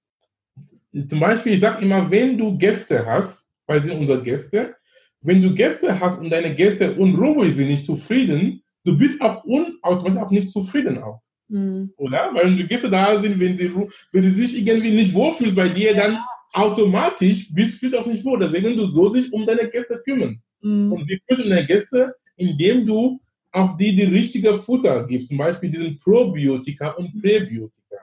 zum 1.08 1.20
Beispiel, 1.20 1.54
ich 1.54 1.60
sage 1.60 1.84
immer, 1.84 2.10
wenn 2.10 2.38
du 2.38 2.58
Gäste 2.58 3.06
hast, 3.06 3.50
weil 3.68 3.84
sie 3.84 3.92
unsere 3.92 4.22
Gäste, 4.22 4.76
wenn 5.22 5.42
du 5.42 5.54
Gäste 5.54 6.00
hast 6.00 6.20
und 6.20 6.30
deine 6.30 6.56
Gäste 6.56 6.94
unruhig 6.96 7.56
sind, 7.56 7.68
nicht 7.68 7.86
zufrieden, 7.86 8.64
du 8.84 8.98
bist 8.98 9.22
auch 9.22 9.44
unautomatisch 9.44 10.22
auch 10.22 10.32
nicht 10.32 10.52
zufrieden 10.52 10.98
auch. 10.98 11.22
Mhm. 11.50 11.94
Oder? 11.98 12.32
Weil 12.34 12.56
die 12.56 12.68
Gäste 12.68 12.90
da 12.90 13.20
sind, 13.20 13.40
wenn 13.40 13.58
sie, 13.58 13.72
wenn 14.12 14.24
sie 14.24 14.32
sich 14.32 14.66
irgendwie 14.66 14.92
nicht 14.92 15.14
wohlfühlen 15.14 15.56
bei 15.56 15.70
dir, 15.70 15.96
dann 15.96 16.20
automatisch 16.54 17.54
bist 17.54 17.82
du 17.84 18.00
auch 18.00 18.06
nicht 18.06 18.24
wohl. 18.26 18.40
Deswegen 18.40 18.78
du 18.78 18.86
so 18.86 19.14
dich 19.14 19.32
um 19.32 19.46
deine 19.46 19.70
Gäste 19.70 20.02
kümmern. 20.04 20.42
Mhm. 20.62 20.92
Und 20.92 21.08
wir 21.08 21.20
kümmern 21.28 21.50
deine 21.50 21.66
Gäste, 21.66 22.16
indem 22.38 22.86
du 22.86 23.20
auf 23.52 23.78
die 23.78 23.96
die 23.96 24.04
richtige 24.04 24.58
Futter 24.60 25.06
gibst. 25.06 25.30
Zum 25.30 25.38
Beispiel 25.38 25.70
diesen 25.70 26.00
Probiotika 26.00 26.92
und 26.92 27.20
Präbiotika. 27.22 27.98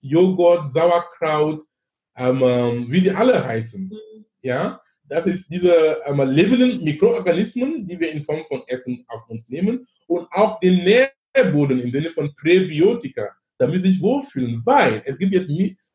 Joghurt, 0.00 0.66
Sauerkraut, 0.66 1.62
ähm, 2.16 2.40
ähm, 2.42 2.86
wie 2.90 3.00
die 3.00 3.10
alle 3.10 3.44
heißen. 3.44 3.88
Mhm. 3.88 4.24
Ja, 4.42 4.80
das 5.08 5.26
ist 5.26 5.50
diese 5.50 5.98
ähm, 6.06 6.20
lebenden 6.20 6.82
Mikroorganismen, 6.82 7.86
die 7.86 7.98
wir 7.98 8.12
in 8.12 8.24
Form 8.24 8.44
von 8.48 8.62
Essen 8.66 9.04
auf 9.08 9.28
uns 9.28 9.48
nehmen 9.48 9.86
und 10.06 10.26
auch 10.32 10.60
den 10.60 10.84
Nährboden 10.84 11.80
im 11.80 11.90
Sinne 11.90 12.10
von 12.10 12.34
Präbiotika, 12.34 13.28
damit 13.58 13.82
sie 13.82 13.90
sich 13.90 14.00
wohlfühlen, 14.00 14.64
weil 14.64 15.02
es 15.04 15.18
gibt 15.18 15.32
jetzt 15.32 15.50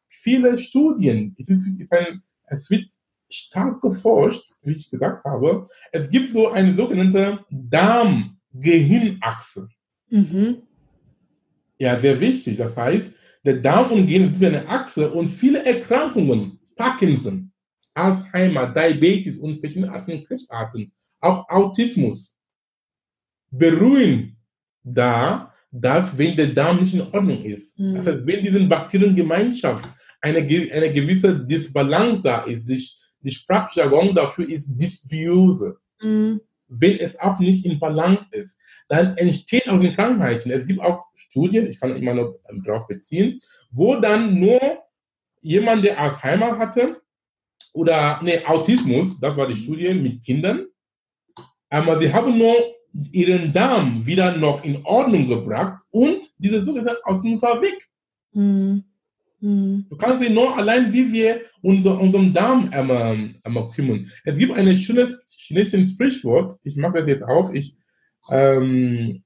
viele 0.07 0.57
Studien, 0.57 1.35
es, 1.37 1.49
ist, 1.49 1.67
es, 1.79 1.91
ein, 1.91 2.21
es 2.45 2.69
wird 2.69 2.87
stark 3.29 3.81
geforscht, 3.81 4.53
wie 4.61 4.71
ich 4.71 4.89
gesagt 4.89 5.25
habe, 5.25 5.67
es 5.91 6.07
gibt 6.09 6.31
so 6.31 6.47
eine 6.49 6.73
sogenannte 6.75 7.45
Darm-Gehirnachse. 7.49 9.67
Mhm. 10.09 10.61
Ja, 11.77 11.99
sehr 11.99 12.19
wichtig. 12.19 12.57
Das 12.57 12.75
heißt, 12.77 13.13
der 13.43 13.57
Darm 13.57 13.91
umgehen 13.91 14.35
wie 14.39 14.47
eine 14.47 14.67
Achse 14.67 15.09
und 15.11 15.27
viele 15.27 15.65
Erkrankungen, 15.65 16.59
Parkinson, 16.75 17.51
Alzheimer, 17.93 18.67
Diabetes 18.67 19.37
und 19.37 19.59
verschiedene 19.59 19.91
Arten 19.91 20.11
von 20.11 20.23
Krebsarten, 20.25 20.91
auch 21.19 21.47
Autismus, 21.49 22.35
beruhen 23.49 24.37
da, 24.83 25.53
dass 25.71 26.17
wenn 26.17 26.35
der 26.35 26.47
Darm 26.47 26.79
nicht 26.79 26.93
in 26.93 27.01
Ordnung 27.01 27.43
ist, 27.43 27.77
mhm. 27.79 27.95
das 27.95 28.05
heißt, 28.05 28.25
wenn 28.25 28.43
diese 28.43 28.63
Bakteriengemeinschaft 28.65 29.85
eine, 30.21 30.39
eine 30.39 30.93
gewisse 30.93 31.39
Disbalance 31.45 32.21
da 32.21 32.43
ist, 32.43 32.67
die, 32.67 32.87
die 33.19 33.31
Sprachjargon 33.31 34.13
dafür 34.13 34.49
ist 34.49 34.75
Dysbiose. 34.75 35.77
Mhm 36.01 36.41
wenn 36.67 36.97
es 36.97 37.19
auch 37.19 37.39
nicht 37.39 37.65
in 37.65 37.79
Balance 37.79 38.25
ist, 38.31 38.59
dann 38.87 39.17
entstehen 39.17 39.69
auch 39.69 39.79
die 39.79 39.93
Krankheiten. 39.93 40.51
Es 40.51 40.65
gibt 40.65 40.81
auch 40.81 41.05
Studien, 41.15 41.67
ich 41.67 41.79
kann 41.79 41.95
immer 41.95 42.13
noch 42.13 42.35
ähm, 42.49 42.63
darauf 42.65 42.87
beziehen, 42.87 43.39
wo 43.71 43.95
dann 43.95 44.39
nur 44.39 44.59
jemand, 45.41 45.83
der 45.83 45.99
Alzheimer 45.99 46.57
hatte 46.57 47.01
oder 47.73 48.19
ne, 48.21 48.41
Autismus, 48.45 49.19
das 49.19 49.35
war 49.37 49.47
die 49.47 49.55
Studie 49.55 49.93
mit 49.93 50.23
Kindern, 50.23 50.65
aber 51.69 51.99
sie 51.99 52.11
haben 52.11 52.37
nur 52.37 52.55
ihren 53.11 53.53
Darm 53.53 54.05
wieder 54.05 54.35
noch 54.35 54.63
in 54.63 54.83
Ordnung 54.85 55.27
gebracht 55.27 55.81
und 55.91 56.25
diese 56.39 56.63
sogenannte 56.63 57.05
Autismus 57.05 57.41
war 57.41 57.61
weg. 57.61 57.87
Mhm. 58.31 58.83
Mhm. 59.39 59.85
Du 59.89 59.97
kannst 59.97 60.23
dich 60.23 60.31
nur 60.31 60.55
allein, 60.57 60.91
wie 60.91 61.11
wir 61.11 61.41
unser, 61.61 61.99
unseren 61.99 62.33
Darm 62.33 62.69
einmal, 62.71 63.35
einmal 63.43 63.69
kümmern. 63.69 64.11
Es 64.23 64.37
gibt 64.37 64.57
ein 64.57 64.75
schönes 64.75 65.17
chinesisches 65.27 65.91
Sprichwort, 65.91 66.59
ich 66.63 66.75
mache 66.75 66.97
das 66.97 67.07
jetzt 67.07 67.23
auf, 67.23 67.53
ich, 67.53 67.75
ähm, 68.29 69.23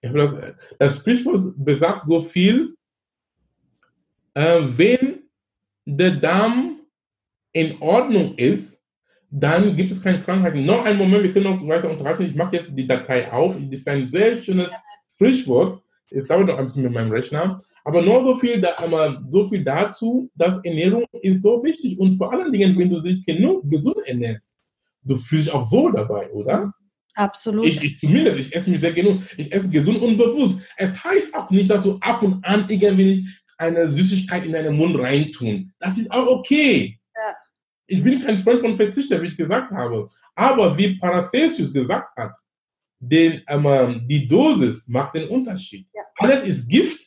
ich 0.00 0.12
das, 0.12 0.34
das 0.78 0.96
Sprichwort 0.96 1.54
besagt 1.56 2.06
so 2.06 2.20
viel, 2.20 2.74
äh, 4.34 4.60
wenn 4.76 5.20
der 5.84 6.12
Darm 6.12 6.80
in 7.52 7.80
Ordnung 7.80 8.34
ist, 8.36 8.82
dann 9.30 9.76
gibt 9.76 9.90
es 9.90 10.02
keine 10.02 10.22
Krankheiten. 10.22 10.64
Noch 10.64 10.84
einen 10.84 10.98
Moment, 10.98 11.22
wir 11.22 11.32
können 11.32 11.56
noch 11.56 11.66
weiter 11.66 11.88
unterhalten. 11.88 12.24
Ich 12.24 12.34
mache 12.34 12.56
jetzt 12.56 12.68
die 12.70 12.86
Datei 12.86 13.32
auf. 13.32 13.56
Das 13.56 13.80
ist 13.80 13.88
ein 13.88 14.06
sehr 14.06 14.36
schönes 14.36 14.68
Sprichwort. 15.10 15.82
Ich 16.14 16.24
glaube 16.24 16.44
noch 16.44 16.58
ein 16.58 16.66
bisschen 16.66 16.84
mit 16.84 16.92
meinem 16.92 17.10
Rechner. 17.10 17.60
Aber 17.84 18.02
nur 18.02 18.22
so 18.22 18.34
viel, 18.34 18.60
da, 18.60 18.76
so 19.30 19.44
viel 19.46 19.64
dazu, 19.64 20.30
dass 20.34 20.58
Ernährung 20.64 21.04
ist 21.20 21.42
so 21.42 21.62
wichtig. 21.62 21.98
Und 21.98 22.16
vor 22.16 22.32
allen 22.32 22.52
Dingen, 22.52 22.78
wenn 22.78 22.90
du 22.90 23.00
dich 23.00 23.24
genug 23.24 23.68
gesund 23.68 23.98
ernährst, 24.06 24.54
du 25.02 25.16
fühlst 25.16 25.48
dich 25.48 25.54
auch 25.54 25.70
wohl 25.70 25.92
dabei, 25.92 26.30
oder? 26.30 26.72
Absolut. 27.14 27.66
Ich, 27.66 27.82
ich 27.82 28.00
zumindest, 28.00 28.38
ich 28.38 28.56
esse 28.56 28.70
mich 28.70 28.80
sehr 28.80 28.92
genug. 28.92 29.22
Ich 29.36 29.52
esse 29.52 29.68
gesund 29.68 30.00
und 30.00 30.16
bewusst. 30.16 30.60
Es 30.76 31.02
heißt 31.02 31.34
auch 31.34 31.50
nicht, 31.50 31.70
dass 31.70 31.84
du 31.84 31.98
ab 32.00 32.22
und 32.22 32.44
an 32.44 32.64
irgendwie 32.68 33.28
eine 33.58 33.86
Süßigkeit 33.88 34.46
in 34.46 34.52
deinen 34.52 34.76
Mund 34.76 34.98
reintun. 34.98 35.72
Das 35.78 35.98
ist 35.98 36.10
auch 36.10 36.26
okay. 36.26 36.98
Ja. 37.14 37.36
Ich 37.86 38.02
bin 38.02 38.22
kein 38.22 38.38
Freund 38.38 38.60
von 38.60 38.74
Verzichter, 38.74 39.20
wie 39.20 39.26
ich 39.26 39.36
gesagt 39.36 39.70
habe. 39.72 40.08
Aber 40.34 40.76
wie 40.78 40.98
Paracelsus 40.98 41.72
gesagt 41.72 42.16
hat, 42.16 42.32
den, 43.02 43.42
ähm, 43.48 44.06
die 44.06 44.28
Dosis 44.28 44.86
macht 44.86 45.16
den 45.16 45.28
Unterschied. 45.28 45.88
Ja. 45.94 46.02
Alles 46.16 46.46
ist 46.46 46.68
Gift, 46.68 47.02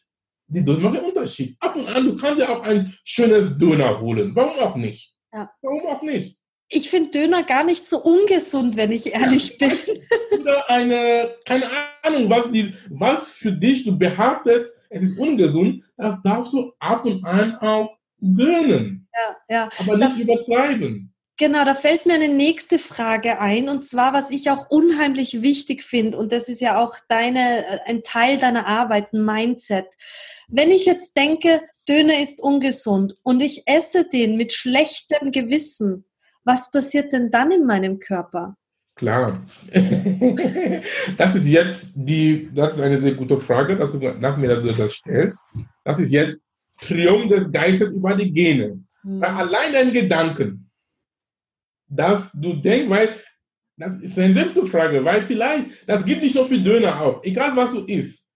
die 0.48 0.64
Dosis 0.64 0.84
macht 0.84 0.96
den 0.96 1.06
Unterschied. 1.06 1.56
Ab 1.60 1.76
und 1.76 1.88
an, 1.88 2.04
du 2.04 2.16
kannst 2.18 2.40
ja 2.40 2.50
auch 2.50 2.64
ein 2.64 2.94
schönes 3.04 3.58
Döner 3.58 4.00
holen. 4.00 4.36
Warum 4.36 4.60
auch 4.60 4.76
nicht? 4.76 5.14
Ja. 5.34 5.50
Warum 5.62 5.88
auch 5.88 6.02
nicht? 6.02 6.38
Ich 6.68 6.90
finde 6.90 7.12
Döner 7.12 7.44
gar 7.44 7.64
nicht 7.64 7.88
so 7.88 8.02
ungesund, 8.02 8.76
wenn 8.76 8.92
ich 8.92 9.14
ehrlich 9.14 9.58
ja. 9.60 9.68
bin. 9.68 10.42
Oder 10.42 10.70
eine, 10.70 11.36
keine 11.46 11.66
Ahnung, 12.02 12.30
was, 12.30 12.52
die, 12.52 12.74
was 12.90 13.32
für 13.32 13.54
dich 13.54 13.86
du 13.86 13.98
behauptest, 13.98 14.74
es 14.90 15.04
ist 15.04 15.18
ungesund, 15.18 15.84
das 15.96 16.22
darfst 16.24 16.54
du 16.54 16.74
ab 16.80 17.06
und 17.06 17.24
an 17.24 17.56
auch 17.58 17.96
gönnen. 18.20 19.08
Ja, 19.14 19.38
ja. 19.48 19.70
Aber 19.80 19.98
nicht 19.98 20.12
das, 20.12 20.20
übertreiben. 20.20 21.14
Genau, 21.38 21.66
da 21.66 21.76
fällt 21.76 22.06
mir 22.06 22.14
eine 22.14 22.30
nächste 22.30 22.80
Frage 22.80 23.40
ein 23.40 23.68
und 23.68 23.84
zwar, 23.84 24.14
was 24.14 24.32
ich 24.32 24.50
auch 24.50 24.70
unheimlich 24.70 25.42
wichtig 25.42 25.84
finde 25.84 26.18
und 26.18 26.32
das 26.32 26.48
ist 26.48 26.62
ja 26.62 26.82
auch 26.82 26.96
deine, 27.10 27.66
äh, 27.66 27.80
ein 27.86 28.04
Teil 28.04 28.38
deiner 28.38 28.66
Arbeit, 28.66 29.12
ein 29.12 29.26
Mindset. 29.26 29.88
Wenn 30.48 30.72
ich 30.72 30.86
jetzt 30.86 31.18
denke, 31.18 31.62
Döner 31.90 32.22
ist 32.22 32.42
ungesund 32.42 33.16
und 33.24 33.42
ich 33.42 33.64
esse 33.66 34.08
den 34.08 34.38
mit 34.38 34.54
schlechtem 34.54 35.32
Gewissen, 35.32 36.06
was 36.46 36.72
passiert 36.72 37.12
denn 37.12 37.32
dann 37.32 37.52
in 37.52 37.66
meinem 37.66 38.00
Körper? 38.00 38.56
Klar. 38.96 39.34
das 41.18 41.36
ist 41.36 41.48
jetzt 41.48 41.92
die, 41.96 42.50
das 42.54 42.76
ist 42.76 42.82
eine 42.82 43.02
sehr 43.02 43.14
gute 43.14 43.38
Frage, 43.40 43.76
dass 43.76 43.92
du 43.92 43.98
nach 43.98 44.38
mir 44.38 44.48
dass 44.48 44.62
du 44.62 44.72
das 44.72 44.94
stellst. 44.94 45.44
Das 45.84 46.00
ist 46.00 46.12
jetzt 46.12 46.40
Triumph 46.80 47.30
des 47.30 47.52
Geistes 47.52 47.92
über 47.92 48.16
die 48.16 48.32
Gene. 48.32 48.80
Weil 49.04 49.30
allein 49.30 49.74
dein 49.74 49.94
Gedanken, 49.94 50.72
dass 51.88 52.32
du 52.34 52.54
denkst, 52.54 52.90
weil 52.90 53.10
das 53.78 53.96
ist 54.02 54.18
eine 54.18 54.34
simple 54.34 54.66
Frage, 54.66 55.04
weil 55.04 55.22
vielleicht, 55.24 55.88
das 55.88 56.06
gibt 56.06 56.22
nicht 56.22 56.36
nur 56.36 56.48
für 56.48 56.58
Döner 56.58 57.00
auf, 57.02 57.20
egal 57.24 57.56
was 57.56 57.72
du 57.72 57.82
isst, 57.82 58.30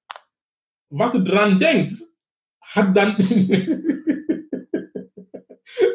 was 0.90 1.12
du 1.14 1.20
dran 1.20 1.60
denkst, 1.60 2.02
hat 2.62 2.96
dann 2.96 3.16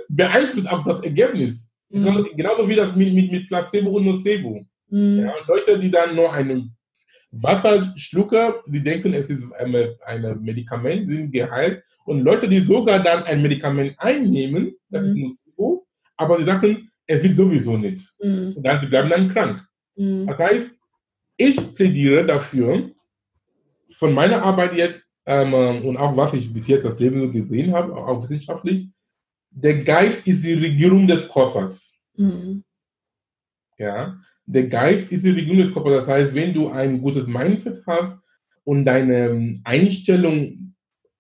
beeinflusst 0.09 0.69
auch 0.69 0.85
das 0.85 1.03
Ergebnis. 1.03 1.71
Mhm. 1.91 2.29
Genauso 2.37 2.69
wie 2.69 2.77
das 2.77 2.95
mit, 2.97 3.13
mit, 3.13 3.31
mit 3.31 3.49
Placebo 3.49 3.91
und 3.91 4.07
Nocebo. 4.07 4.67
Mhm. 4.89 5.19
Ja, 5.19 5.35
Leute, 5.47 5.79
die 5.79 5.91
dann 5.91 6.17
nur 6.17 6.33
einen 6.33 6.75
Wasser 7.31 7.83
schlucken, 7.97 8.55
die 8.67 8.83
denken, 8.83 9.13
es 9.13 9.29
ist 9.29 9.53
ein, 9.53 9.75
ein 10.07 10.41
Medikament, 10.41 11.11
sind 11.11 11.33
geheilt. 11.33 11.83
Und 12.05 12.23
Leute, 12.23 12.49
die 12.49 12.61
sogar 12.61 13.01
dann 13.03 13.25
ein 13.25 13.43
Medikament 13.43 13.95
einnehmen, 13.99 14.75
das 14.89 15.05
mhm. 15.05 15.11
ist 15.11 15.17
Nocebo, 15.17 15.87
aber 16.17 16.39
sie 16.39 16.45
sagen, 16.45 16.91
es 17.07 17.23
wird 17.23 17.37
sowieso 17.37 17.77
nichts. 17.77 18.19
Mhm. 18.23 18.55
Und 18.57 18.63
dann 18.63 18.81
die 18.81 18.87
bleiben 18.87 19.11
dann 19.11 19.29
krank. 19.29 19.67
Mhm. 19.97 20.27
Das 20.27 20.39
heißt, 20.39 20.79
ich 21.37 21.75
plädiere 21.75 22.25
dafür, 22.25 22.91
von 23.91 24.13
meiner 24.13 24.43
Arbeit 24.43 24.75
jetzt 24.75 25.05
ähm, 25.27 25.55
und 25.85 25.97
auch 25.97 26.17
was 26.17 26.35
ich 26.35 26.53
bis 26.53 26.67
jetzt 26.67 26.85
das 26.85 26.99
Leben 26.99 27.21
so 27.21 27.31
gesehen 27.31 27.73
habe, 27.73 27.95
auch 27.95 28.23
wissenschaftlich, 28.23 28.89
der 29.51 29.83
Geist 29.83 30.27
ist 30.27 30.45
die 30.45 30.55
Regierung 30.55 31.07
des 31.07 31.29
Körpers. 31.29 31.95
Mhm. 32.17 32.65
Ja, 33.79 34.19
der 34.47 34.67
Geist 34.69 35.11
ist 35.11 35.25
die 35.25 35.31
Regierung 35.31 35.63
des 35.63 35.73
Körpers. 35.73 36.07
Das 36.07 36.09
heißt, 36.09 36.35
wenn 36.35 36.53
du 36.53 36.69
ein 36.69 37.01
gutes 37.01 37.27
Mindset 37.27 37.83
hast 37.87 38.19
und 38.65 38.85
deine 38.85 39.61
Einstellung 39.65 40.75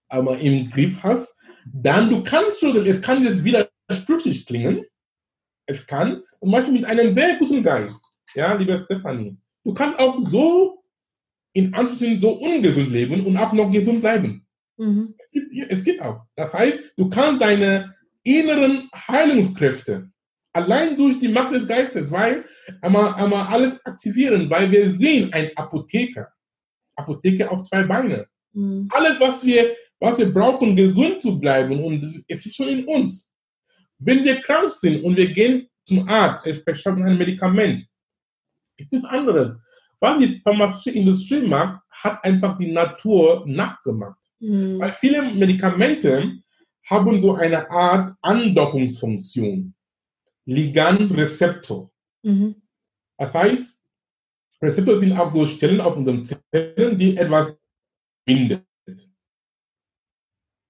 aber 0.08 0.38
im 0.38 0.70
Griff 0.70 1.02
hast, 1.02 1.36
dann 1.72 2.10
du 2.10 2.22
kannst 2.22 2.60
schon, 2.60 2.76
es 2.76 3.00
kann 3.00 3.24
jetzt 3.24 3.42
widersprüchlich 3.42 4.44
klingen, 4.44 4.84
es 5.66 5.86
kann, 5.86 6.22
und 6.40 6.50
manchmal 6.50 6.72
mit 6.72 6.84
einem 6.84 7.12
sehr 7.12 7.36
guten 7.36 7.62
Geist, 7.62 8.00
ja, 8.34 8.54
lieber 8.54 8.78
Stefanie, 8.78 9.36
du 9.64 9.74
kannst 9.74 9.98
auch 9.98 10.18
so 10.28 10.84
in 11.52 11.72
Anführungszeichen 11.72 12.20
so 12.20 12.32
ungesund 12.32 12.90
leben 12.90 13.24
und 13.24 13.36
auch 13.36 13.52
noch 13.52 13.70
gesund 13.70 14.00
bleiben. 14.00 14.44
Mhm. 14.76 15.14
Es, 15.18 15.30
gibt, 15.30 15.52
es 15.70 15.84
geht 15.84 16.02
auch. 16.02 16.22
Das 16.34 16.52
heißt, 16.52 16.78
du 16.96 17.08
kannst 17.08 17.40
deine 17.40 17.94
inneren 18.24 18.88
Heilungskräfte 18.92 20.10
allein 20.52 20.96
durch 20.96 21.18
die 21.18 21.28
Macht 21.28 21.54
des 21.54 21.66
Geistes, 21.66 22.10
weil 22.10 22.44
einmal, 22.80 23.14
einmal 23.14 23.46
alles 23.46 23.84
aktivieren, 23.84 24.48
weil 24.48 24.70
wir 24.70 24.90
sehen 24.90 25.32
ein 25.32 25.50
Apotheker. 25.56 26.28
Apotheker 26.96 27.50
auf 27.50 27.62
zwei 27.64 27.82
Beine. 27.84 28.26
Mhm. 28.52 28.88
Alles, 28.90 29.18
was 29.20 29.44
wir, 29.44 29.74
was 29.98 30.18
wir 30.18 30.32
brauchen, 30.32 30.76
gesund 30.76 31.20
zu 31.20 31.38
bleiben, 31.38 31.82
und 31.84 32.24
es 32.28 32.46
ist 32.46 32.56
schon 32.56 32.68
in 32.68 32.84
uns. 32.84 33.23
Wenn 34.04 34.24
wir 34.24 34.40
krank 34.42 34.72
sind 34.74 35.02
und 35.02 35.16
wir 35.16 35.32
gehen 35.32 35.68
zum 35.86 36.06
Arzt, 36.08 36.44
er 36.46 36.54
verschreibt 36.54 37.00
ein 37.00 37.16
Medikament, 37.16 37.86
ist 38.76 38.92
das 38.92 39.04
anderes. 39.04 39.56
Was 40.00 40.18
die 40.18 40.40
pharmazeutische 40.40 40.90
Industrie 40.90 41.46
macht, 41.46 41.80
hat 41.90 42.22
einfach 42.22 42.58
die 42.58 42.70
Natur 42.70 43.44
nachgemacht. 43.46 44.18
Mhm. 44.40 44.78
Weil 44.78 44.92
viele 45.00 45.22
Medikamente 45.22 46.38
haben 46.84 47.20
so 47.20 47.34
eine 47.34 47.70
Art 47.70 48.14
Andockungsfunktion. 48.20 49.74
Ligand-Rezeptor. 50.46 51.90
Mhm. 52.22 52.56
Das 53.16 53.32
heißt, 53.32 53.80
Rezeptor 54.60 55.00
sind 55.00 55.12
auch 55.12 55.32
so 55.32 55.46
Stellen 55.46 55.80
auf 55.80 55.96
unseren 55.96 56.24
Zellen, 56.24 56.98
die 56.98 57.16
etwas 57.16 57.56
bindet. 58.26 58.66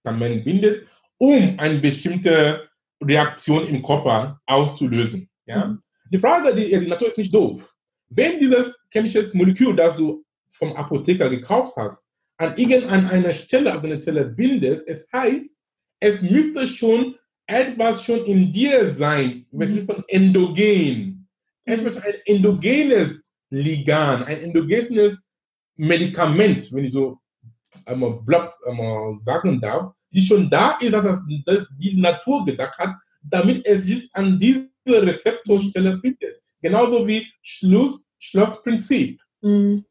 Man 0.04 0.18
bindet, 0.44 0.87
um 1.18 1.59
eine 1.59 1.78
bestimmte 1.78 2.68
Reaktion 3.06 3.66
im 3.68 3.82
Körper 3.82 4.40
auszulösen. 4.46 5.28
Ja? 5.46 5.66
Mhm. 5.66 5.82
Die 6.10 6.18
Frage, 6.18 6.54
die, 6.54 6.72
ist 6.72 7.16
nicht 7.16 7.34
doof. 7.34 7.72
Wenn 8.08 8.38
dieses 8.38 8.74
chemische 8.90 9.24
Molekül, 9.34 9.74
das 9.74 9.96
du 9.96 10.24
vom 10.52 10.72
Apotheker 10.74 11.28
gekauft 11.28 11.74
hast, 11.76 12.06
an 12.36 12.56
irgendeiner 12.56 13.34
Stelle 13.34 13.74
auf 13.74 13.82
deiner 13.82 14.00
Zelle 14.00 14.24
bindet, 14.24 14.86
es 14.86 15.08
heißt, 15.12 15.60
es 16.00 16.22
müsste 16.22 16.66
schon 16.66 17.16
etwas 17.46 18.02
schon 18.04 18.24
in 18.26 18.52
dir 18.52 18.92
sein, 18.92 19.46
mhm. 19.50 19.86
von 19.86 20.04
endogen. 20.08 21.28
Es 21.64 21.82
wird 21.82 22.02
ein 22.02 22.14
endogenes 22.26 23.24
Ligan, 23.50 24.24
ein 24.24 24.40
endogenes 24.40 25.24
Medikament, 25.76 26.72
wenn 26.72 26.84
ich 26.84 26.92
so 26.92 27.18
einmal, 27.84 28.20
block, 28.24 28.54
einmal 28.66 29.18
sagen 29.20 29.60
darf, 29.60 29.92
die 30.14 30.24
schon 30.24 30.48
da 30.48 30.79
ist, 30.81 30.92
dass 30.92 31.05
das 31.44 31.66
die 31.79 32.00
Natur 32.00 32.44
gedacht 32.44 32.79
hat, 32.79 32.96
damit 33.22 33.66
es 33.66 33.85
sich 33.85 34.09
an 34.12 34.38
diese 34.38 34.68
Rezeptorstelle 34.87 35.96
bindet. 35.96 36.40
Genauso 36.62 37.07
wie 37.07 37.27
Schluss, 37.42 38.03
Schlussprinzip. 38.18 39.20
Mhm. 39.42 39.85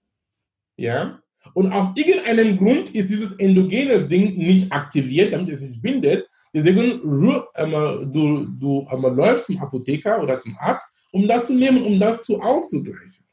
Ja? 0.78 1.20
Und 1.54 1.72
aus 1.72 1.90
irgendeinem 1.96 2.58
Grund 2.58 2.96
ist 2.96 3.10
dieses 3.10 3.34
endogene 3.34 4.08
Ding 4.08 4.38
nicht 4.38 4.72
aktiviert, 4.72 5.34
damit 5.34 5.50
es 5.50 5.62
sich 5.62 5.82
bindet. 5.82 6.28
Deswegen 6.54 7.02
du, 7.02 8.46
du 8.60 8.88
einmal 8.88 9.14
läufst 9.16 9.48
zum 9.48 9.58
Apotheker 9.60 10.22
oder 10.22 10.40
zum 10.40 10.56
Arzt, 10.60 10.94
um 11.12 11.28
das 11.28 11.46
zu 11.48 11.54
nehmen, 11.54 11.84
um 11.84 12.00
das 12.00 12.24
zu 12.24 12.40
auszugleichen. 12.40 13.26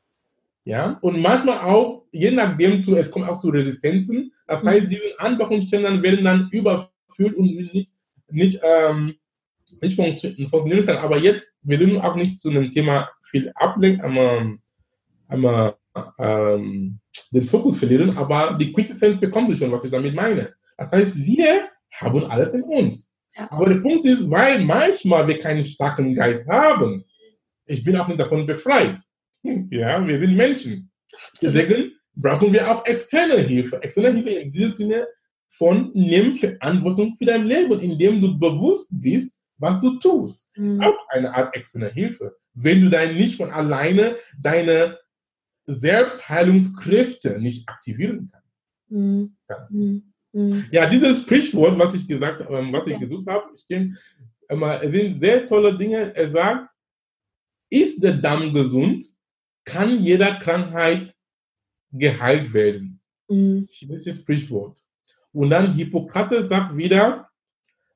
Ja? 0.64 0.98
Und 1.00 1.20
manchmal 1.20 1.58
auch, 1.58 2.04
je 2.12 2.30
nachdem, 2.30 2.84
zu, 2.84 2.96
es 2.96 3.10
kommt 3.10 3.28
auch 3.28 3.40
zu 3.40 3.48
Resistenzen. 3.48 4.32
Das 4.46 4.64
heißt, 4.64 4.90
diese 4.90 5.18
Andockungsstellen 5.18 6.02
werden 6.02 6.24
dann 6.24 6.48
überfüllt 6.50 7.34
und 7.36 7.72
nicht, 7.72 7.92
nicht, 8.30 8.60
ähm, 8.62 9.14
nicht 9.80 9.96
funktionieren 9.96 10.86
kann. 10.86 10.98
Aber 10.98 11.18
jetzt, 11.18 11.52
wir 11.62 11.78
sind 11.78 11.98
auch 11.98 12.16
nicht 12.16 12.40
zu 12.40 12.50
einem 12.50 12.70
Thema 12.70 13.08
viel 13.22 13.50
ablenken, 13.54 14.04
aber, 14.04 14.58
aber 15.28 15.78
ähm, 16.18 16.98
den 17.32 17.44
Fokus 17.44 17.78
verlieren, 17.78 18.16
aber 18.16 18.56
die 18.58 18.72
Quintessenz 18.72 19.20
bekommt 19.20 19.56
schon, 19.58 19.72
was 19.72 19.84
ich 19.84 19.90
damit 19.90 20.14
meine. 20.14 20.52
Das 20.76 20.92
heißt, 20.92 21.16
wir 21.16 21.68
haben 21.92 22.24
alles 22.24 22.54
in 22.54 22.62
uns. 22.62 23.10
Ja. 23.36 23.50
Aber 23.50 23.68
der 23.68 23.80
Punkt 23.80 24.06
ist, 24.06 24.28
weil 24.28 24.64
manchmal 24.64 25.26
wir 25.28 25.38
keinen 25.38 25.64
starken 25.64 26.14
Geist 26.14 26.48
haben, 26.48 27.04
ich 27.66 27.84
bin 27.84 27.96
auch 27.96 28.08
nicht 28.08 28.18
davon 28.18 28.46
befreit. 28.46 28.96
Ja, 29.70 30.06
wir 30.06 30.20
sind 30.20 30.36
Menschen. 30.36 30.90
Deswegen 31.40 31.92
brauchen 32.14 32.52
wir 32.52 32.70
auch 32.70 32.84
externe 32.86 33.38
Hilfe. 33.38 33.82
Externe 33.82 34.12
Hilfe 34.12 34.30
in 34.30 34.50
diesem 34.50 34.74
Sinne 34.74 35.06
von 35.50 35.90
nimm 35.94 36.36
Verantwortung 36.36 37.16
für 37.18 37.24
dein 37.24 37.46
Leben, 37.46 37.80
indem 37.80 38.20
du 38.20 38.38
bewusst 38.38 38.88
bist, 38.90 39.38
was 39.58 39.80
du 39.80 39.98
tust. 39.98 40.50
Mhm. 40.56 40.64
ist 40.64 40.80
auch 40.80 41.08
eine 41.08 41.34
Art 41.34 41.54
externe 41.54 41.90
Hilfe. 41.90 42.36
Wenn 42.54 42.82
du 42.82 42.90
dann 42.90 43.14
nicht 43.14 43.36
von 43.36 43.50
alleine 43.50 44.16
deine 44.40 44.98
Selbstheilungskräfte 45.66 47.40
nicht 47.40 47.68
aktivieren 47.68 48.30
kann. 48.30 48.42
Mhm. 48.88 49.36
Mhm. 49.68 50.12
mhm. 50.32 50.66
Ja, 50.70 50.88
dieses 50.88 51.22
Sprichwort, 51.22 51.78
was 51.78 51.94
ich 51.94 52.06
gesagt, 52.06 52.44
ähm, 52.48 52.72
was 52.72 52.86
ich 52.86 52.98
gesucht 52.98 53.26
habe, 53.28 53.46
stimmt. 53.58 53.98
Immer, 54.48 54.82
es 54.82 54.92
sind 54.92 55.20
sehr 55.20 55.46
tolle 55.46 55.76
Dinge. 55.76 56.14
Er 56.14 56.28
sagt, 56.28 56.68
ist 57.70 58.02
der 58.02 58.14
Darm 58.14 58.52
gesund, 58.52 59.04
kann 59.64 60.00
jeder 60.00 60.34
Krankheit 60.36 61.14
geheilt 61.92 62.52
werden. 62.52 63.00
Mhm. 63.28 63.68
Sprichwort. 63.70 64.82
Und 65.32 65.50
dann 65.50 65.74
Hippokrates 65.74 66.48
sagt 66.48 66.76
wieder, 66.76 67.28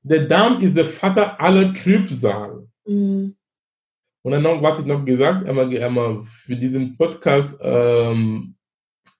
der 0.03 0.27
Darm 0.27 0.61
ist 0.61 0.77
der 0.77 0.85
Vater 0.85 1.40
aller 1.40 1.72
Trübsal. 1.74 2.68
Mhm. 2.87 3.37
Und 4.22 4.33
dann 4.33 4.42
noch, 4.42 4.62
was 4.62 4.79
ich 4.79 4.87
noch 4.87 5.05
gesagt 5.05 5.46
einmal, 5.46 5.77
einmal 5.83 6.22
für 6.22 6.57
diesen 6.57 6.96
Podcast 6.96 7.59
ähm, 7.61 8.55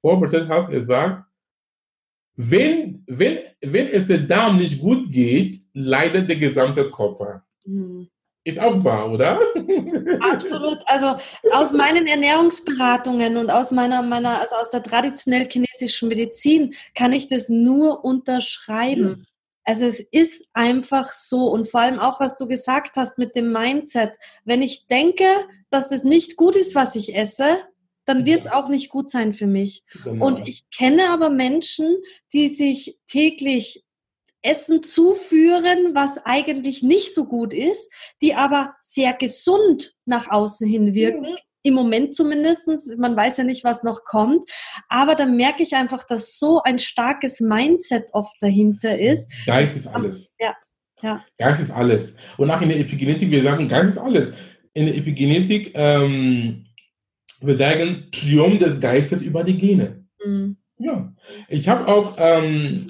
vorbereitet 0.01 0.49
habe, 0.49 0.73
er 0.73 0.85
sagt, 0.85 1.25
wenn, 2.37 3.05
wenn, 3.07 3.39
wenn 3.61 3.87
es 3.89 4.07
der 4.07 4.19
Darm 4.19 4.57
nicht 4.57 4.81
gut 4.81 5.11
geht, 5.11 5.59
leidet 5.73 6.29
der 6.29 6.37
gesamte 6.37 6.91
Körper. 6.91 7.45
Mhm. 7.65 8.09
Ist 8.45 8.61
auch 8.61 8.85
wahr, 8.85 9.11
oder? 9.11 9.41
Absolut. 10.21 10.79
Also 10.85 11.17
aus 11.51 11.73
meinen 11.73 12.07
Ernährungsberatungen 12.07 13.39
und 13.39 13.51
aus 13.51 13.71
meiner, 13.71 14.03
meiner, 14.03 14.41
also 14.41 14.57
aus 14.57 14.69
der 14.69 14.83
traditionell 14.83 15.49
chinesischen 15.51 16.09
Medizin 16.11 16.75
kann 16.95 17.15
ich 17.15 17.29
das 17.29 17.49
nur 17.49 18.05
unterschreiben. 18.05 19.27
Also 19.65 19.87
es 19.87 20.01
ist 20.01 20.47
einfach 20.53 21.15
so 21.15 21.47
und 21.47 21.71
vor 21.71 21.81
allem 21.81 21.99
auch, 21.99 22.21
was 22.21 22.37
du 22.37 22.47
gesagt 22.47 22.97
hast 22.97 23.17
mit 23.17 23.35
dem 23.35 23.51
Mindset. 23.51 24.11
Wenn 24.45 24.61
ich 24.61 24.87
denke, 24.89 25.25
dass 25.71 25.89
das 25.89 26.05
nicht 26.05 26.37
gut 26.37 26.55
ist, 26.55 26.75
was 26.75 26.97
ich 26.97 27.17
esse, 27.17 27.57
dann 28.05 28.27
wird 28.27 28.43
es 28.43 28.53
auch 28.53 28.69
nicht 28.69 28.91
gut 28.91 29.09
sein 29.09 29.33
für 29.33 29.47
mich. 29.47 29.83
Genau. 30.05 30.27
Und 30.27 30.47
ich 30.47 30.69
kenne 30.71 31.09
aber 31.09 31.31
Menschen, 31.31 31.97
die 32.35 32.49
sich 32.49 32.99
täglich 33.07 33.85
Essen 34.45 34.83
zuführen, 34.83 35.95
was 35.95 36.25
eigentlich 36.25 36.83
nicht 36.83 37.15
so 37.15 37.25
gut 37.25 37.53
ist, 37.53 37.91
die 38.23 38.35
aber 38.35 38.75
sehr 38.83 39.15
gesund 39.15 39.95
nach 40.05 40.31
außen 40.31 40.69
hin 40.69 40.95
wirken. 40.95 41.33
Mhm. 41.33 41.39
Im 41.67 41.75
Moment 41.75 42.15
zumindest. 42.15 42.69
Man 42.99 43.17
weiß 43.17 43.39
ja 43.39 43.45
nicht, 43.45 43.65
was 43.65 43.83
noch 43.85 44.05
kommt. 44.05 44.45
Aber 44.91 45.15
dann 45.15 45.35
merke 45.37 45.63
ich 45.63 45.75
einfach, 45.75 46.05
dass 46.05 46.39
so 46.39 46.63
ein 46.63 46.79
starkes 46.79 47.41
Mindset 47.41 48.05
oft 48.13 48.37
dahinter 48.41 48.99
ist. 48.99 49.33
Geist 49.47 49.75
ist 49.75 49.87
alles. 49.87 50.29
Ja. 50.39 50.55
ja. 51.01 51.25
Geist 51.39 51.63
ist 51.63 51.71
alles. 51.71 52.17
Und 52.37 52.51
auch 52.51 52.61
in 52.61 52.69
der 52.69 52.81
Epigenetik, 52.81 53.31
wir 53.31 53.43
sagen, 53.43 53.67
Geist 53.67 53.93
ist 53.93 53.99
alles. 53.99 54.35
In 54.75 54.85
der 54.85 54.95
Epigenetik, 54.95 55.73
ähm, 55.75 56.67
wir 57.41 57.57
sagen 57.57 58.09
Triumph 58.13 58.59
des 58.59 58.79
Geistes 58.79 59.23
über 59.23 59.43
die 59.43 59.57
Gene. 59.57 60.05
Mhm. 60.23 60.59
Ja. 60.77 61.15
Ich 61.49 61.67
habe 61.67 61.89
auch 61.89 62.15
ähm, 62.19 62.89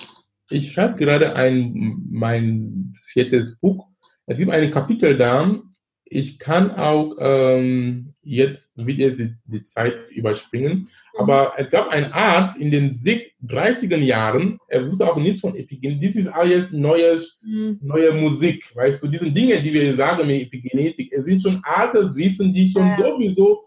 ich 0.50 0.72
schreibe 0.72 0.96
gerade 0.96 1.36
ein, 1.36 2.02
mein 2.10 2.94
viertes 3.00 3.56
Buch. 3.56 3.88
Es 4.26 4.38
gibt 4.38 4.52
ein 4.52 4.70
Kapitel 4.70 5.16
da. 5.16 5.60
Ich 6.04 6.38
kann 6.38 6.70
auch 6.70 7.16
ähm, 7.18 8.14
jetzt 8.22 8.72
wieder 8.76 9.10
die, 9.10 9.34
die, 9.44 9.64
Zeit 9.64 10.10
überspringen. 10.10 10.72
Mhm. 10.74 10.88
Aber 11.18 11.54
es 11.56 11.70
gab 11.70 11.88
einen 11.88 12.12
Arzt 12.12 12.58
in 12.58 12.70
den 12.70 12.92
30er 12.94 13.96
Jahren, 13.96 14.58
er 14.68 14.86
wusste 14.86 15.10
auch 15.10 15.16
nicht 15.16 15.40
von 15.40 15.56
Epigenetik. 15.56 16.14
Das 16.14 16.24
ist 16.24 16.28
alles 16.28 16.72
neues, 16.72 17.38
mhm. 17.42 17.78
neue 17.82 18.12
Musik. 18.12 18.74
Weißt 18.74 19.02
du, 19.02 19.08
diese 19.08 19.30
Dinge, 19.30 19.62
die 19.62 19.72
wir 19.72 19.94
sagen 19.96 20.26
mit 20.26 20.42
Epigenetik, 20.42 21.12
es 21.12 21.24
sind 21.24 21.42
schon 21.42 21.60
altes 21.64 22.14
Wissen, 22.14 22.52
die 22.52 22.70
schon 22.70 22.86
ja. 22.86 22.98
sowieso 22.98 23.64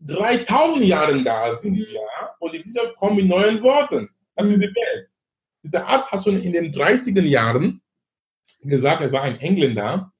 3000 0.00 0.84
Jahre 0.84 1.22
da 1.22 1.56
sind. 1.56 1.74
Mhm. 1.74 1.86
Ja? 1.92 2.34
Und 2.38 2.54
die 2.54 2.60
Wissenschaft 2.60 2.96
kommen 2.96 3.16
mit 3.16 3.26
neuen 3.26 3.62
Worten. 3.62 4.08
Das 4.36 4.48
mhm. 4.48 4.54
ist 4.54 4.62
die 4.62 4.74
Welt. 4.74 5.08
Dieser 5.62 5.86
Arzt 5.86 6.10
hat 6.10 6.24
schon 6.24 6.40
in 6.40 6.52
den 6.52 6.72
30er 6.72 7.22
Jahren 7.22 7.80
gesagt, 8.62 9.02
er 9.02 9.12
war 9.12 9.22
ein 9.22 9.38
Engländer. 9.40 10.12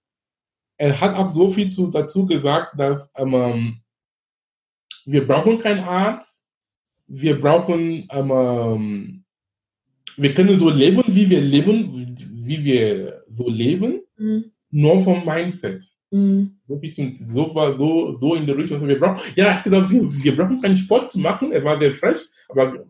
Er 0.76 1.00
hat 1.00 1.16
auch 1.16 1.34
so 1.34 1.48
viel 1.50 1.70
zu, 1.70 1.88
dazu 1.88 2.26
gesagt, 2.26 2.78
dass 2.78 3.12
ähm, 3.16 3.82
wir 5.04 5.26
brauchen 5.26 5.60
keinen 5.60 5.84
Arzt, 5.84 6.46
wir 7.06 7.40
brauchen, 7.40 8.08
ähm, 8.10 9.24
wir 10.16 10.34
können 10.34 10.58
so 10.58 10.70
leben, 10.70 11.02
wie 11.06 11.28
wir 11.28 11.40
leben, 11.40 12.16
wie 12.46 12.64
wir 12.64 13.24
so 13.32 13.48
leben, 13.48 14.00
mhm. 14.16 14.52
nur 14.70 15.02
vom 15.02 15.24
Mindset. 15.24 15.84
Mhm. 16.10 16.58
So, 16.66 16.80
so, 17.28 17.54
so, 17.54 18.18
so 18.18 18.34
in 18.34 18.46
der 18.46 18.56
Richtung, 18.56 18.86
wir 18.86 18.98
brauchen, 18.98 19.20
ja, 19.34 19.54
hat 19.54 19.64
gesagt, 19.64 19.90
wir, 19.90 20.24
wir 20.24 20.36
brauchen 20.36 20.60
keinen 20.60 20.76
Sport 20.76 21.12
zu 21.12 21.20
machen, 21.20 21.52
er 21.52 21.64
war 21.64 21.80
sehr 21.80 21.92
frech, 21.92 22.18
aber 22.48 22.86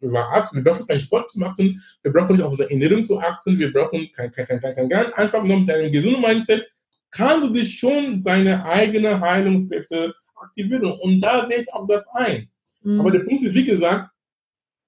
über 0.00 0.30
wir 0.52 0.64
brauchen 0.64 0.86
keinen 0.86 1.00
Sport 1.00 1.30
zu 1.30 1.40
machen, 1.40 1.82
wir 2.02 2.12
brauchen 2.12 2.36
nicht 2.36 2.42
auf 2.42 2.52
unsere 2.52 2.70
Ernährung 2.70 3.04
zu 3.04 3.18
achten, 3.20 3.58
wir 3.58 3.72
brauchen 3.72 4.10
kein, 4.12 4.32
kein, 4.32 4.46
kein, 4.46 4.60
kein, 4.60 4.74
kein 4.74 4.88
kein 4.88 5.12
einfach 5.14 5.42
nur 5.42 5.58
mit 5.58 5.70
einem 5.70 5.92
gesunden 5.92 6.20
Mindset 6.20 6.66
kann 7.10 7.40
du 7.40 7.48
dich 7.50 7.78
schon 7.78 8.22
seine 8.22 8.64
eigenen 8.64 9.20
Heilungskräfte 9.20 10.14
aktivieren. 10.34 10.92
Und 11.00 11.20
da 11.20 11.46
sehe 11.48 11.60
ich 11.60 11.72
auch 11.72 11.86
das 11.86 12.04
ein. 12.12 12.48
Mhm. 12.82 13.00
Aber 13.00 13.10
der 13.10 13.20
Punkt 13.20 13.42
ist, 13.44 13.54
wie 13.54 13.64
gesagt, 13.64 14.10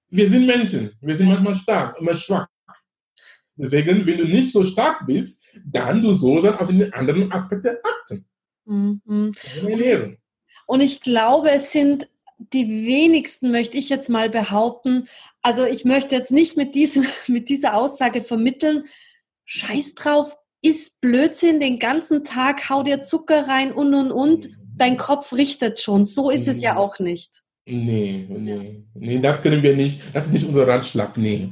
wir 0.09 0.29
sind 0.29 0.45
Menschen. 0.45 0.91
Wir 1.01 1.15
sind 1.15 1.27
manchmal 1.27 1.55
stark, 1.55 1.99
immer 1.99 2.15
schwach. 2.15 2.47
Deswegen, 3.55 4.05
wenn 4.05 4.17
du 4.17 4.25
nicht 4.25 4.51
so 4.51 4.63
stark 4.63 5.05
bist, 5.05 5.43
dann 5.65 6.01
du 6.01 6.13
so 6.13 6.41
dann 6.41 6.57
auf 6.59 6.67
den 6.67 6.93
anderen 6.93 7.31
Aspekte 7.31 7.79
achten. 7.83 8.25
Mhm. 8.65 9.33
Und 10.65 10.81
ich 10.81 11.01
glaube, 11.01 11.51
es 11.51 11.71
sind 11.71 12.09
die 12.39 12.87
wenigsten, 12.87 13.51
möchte 13.51 13.77
ich 13.77 13.89
jetzt 13.89 14.09
mal 14.09 14.29
behaupten, 14.29 15.07
also 15.41 15.65
ich 15.65 15.85
möchte 15.85 16.15
jetzt 16.15 16.31
nicht 16.31 16.57
mit, 16.57 16.73
diesem, 16.75 17.05
mit 17.27 17.49
dieser 17.49 17.75
Aussage 17.75 18.21
vermitteln, 18.21 18.83
scheiß 19.45 19.95
drauf, 19.95 20.35
ist 20.61 20.99
Blödsinn 21.01 21.59
den 21.59 21.79
ganzen 21.79 22.23
Tag, 22.23 22.69
hau 22.69 22.83
dir 22.83 23.01
Zucker 23.01 23.47
rein 23.47 23.71
und 23.71 23.93
und 23.93 24.11
und, 24.11 24.49
dein 24.75 24.97
Kopf 24.97 25.33
richtet 25.33 25.79
schon. 25.79 26.03
So 26.03 26.29
ist 26.29 26.47
es 26.47 26.61
ja 26.61 26.77
auch 26.77 26.99
nicht. 26.99 27.41
Nee, 27.65 28.25
nee, 28.29 28.83
nee, 28.95 29.19
das 29.19 29.41
können 29.41 29.61
wir 29.61 29.75
nicht, 29.75 30.01
das 30.13 30.27
ist 30.27 30.33
nicht 30.33 30.47
unser 30.47 30.67
Ratschlag, 30.67 31.17
nee. 31.17 31.49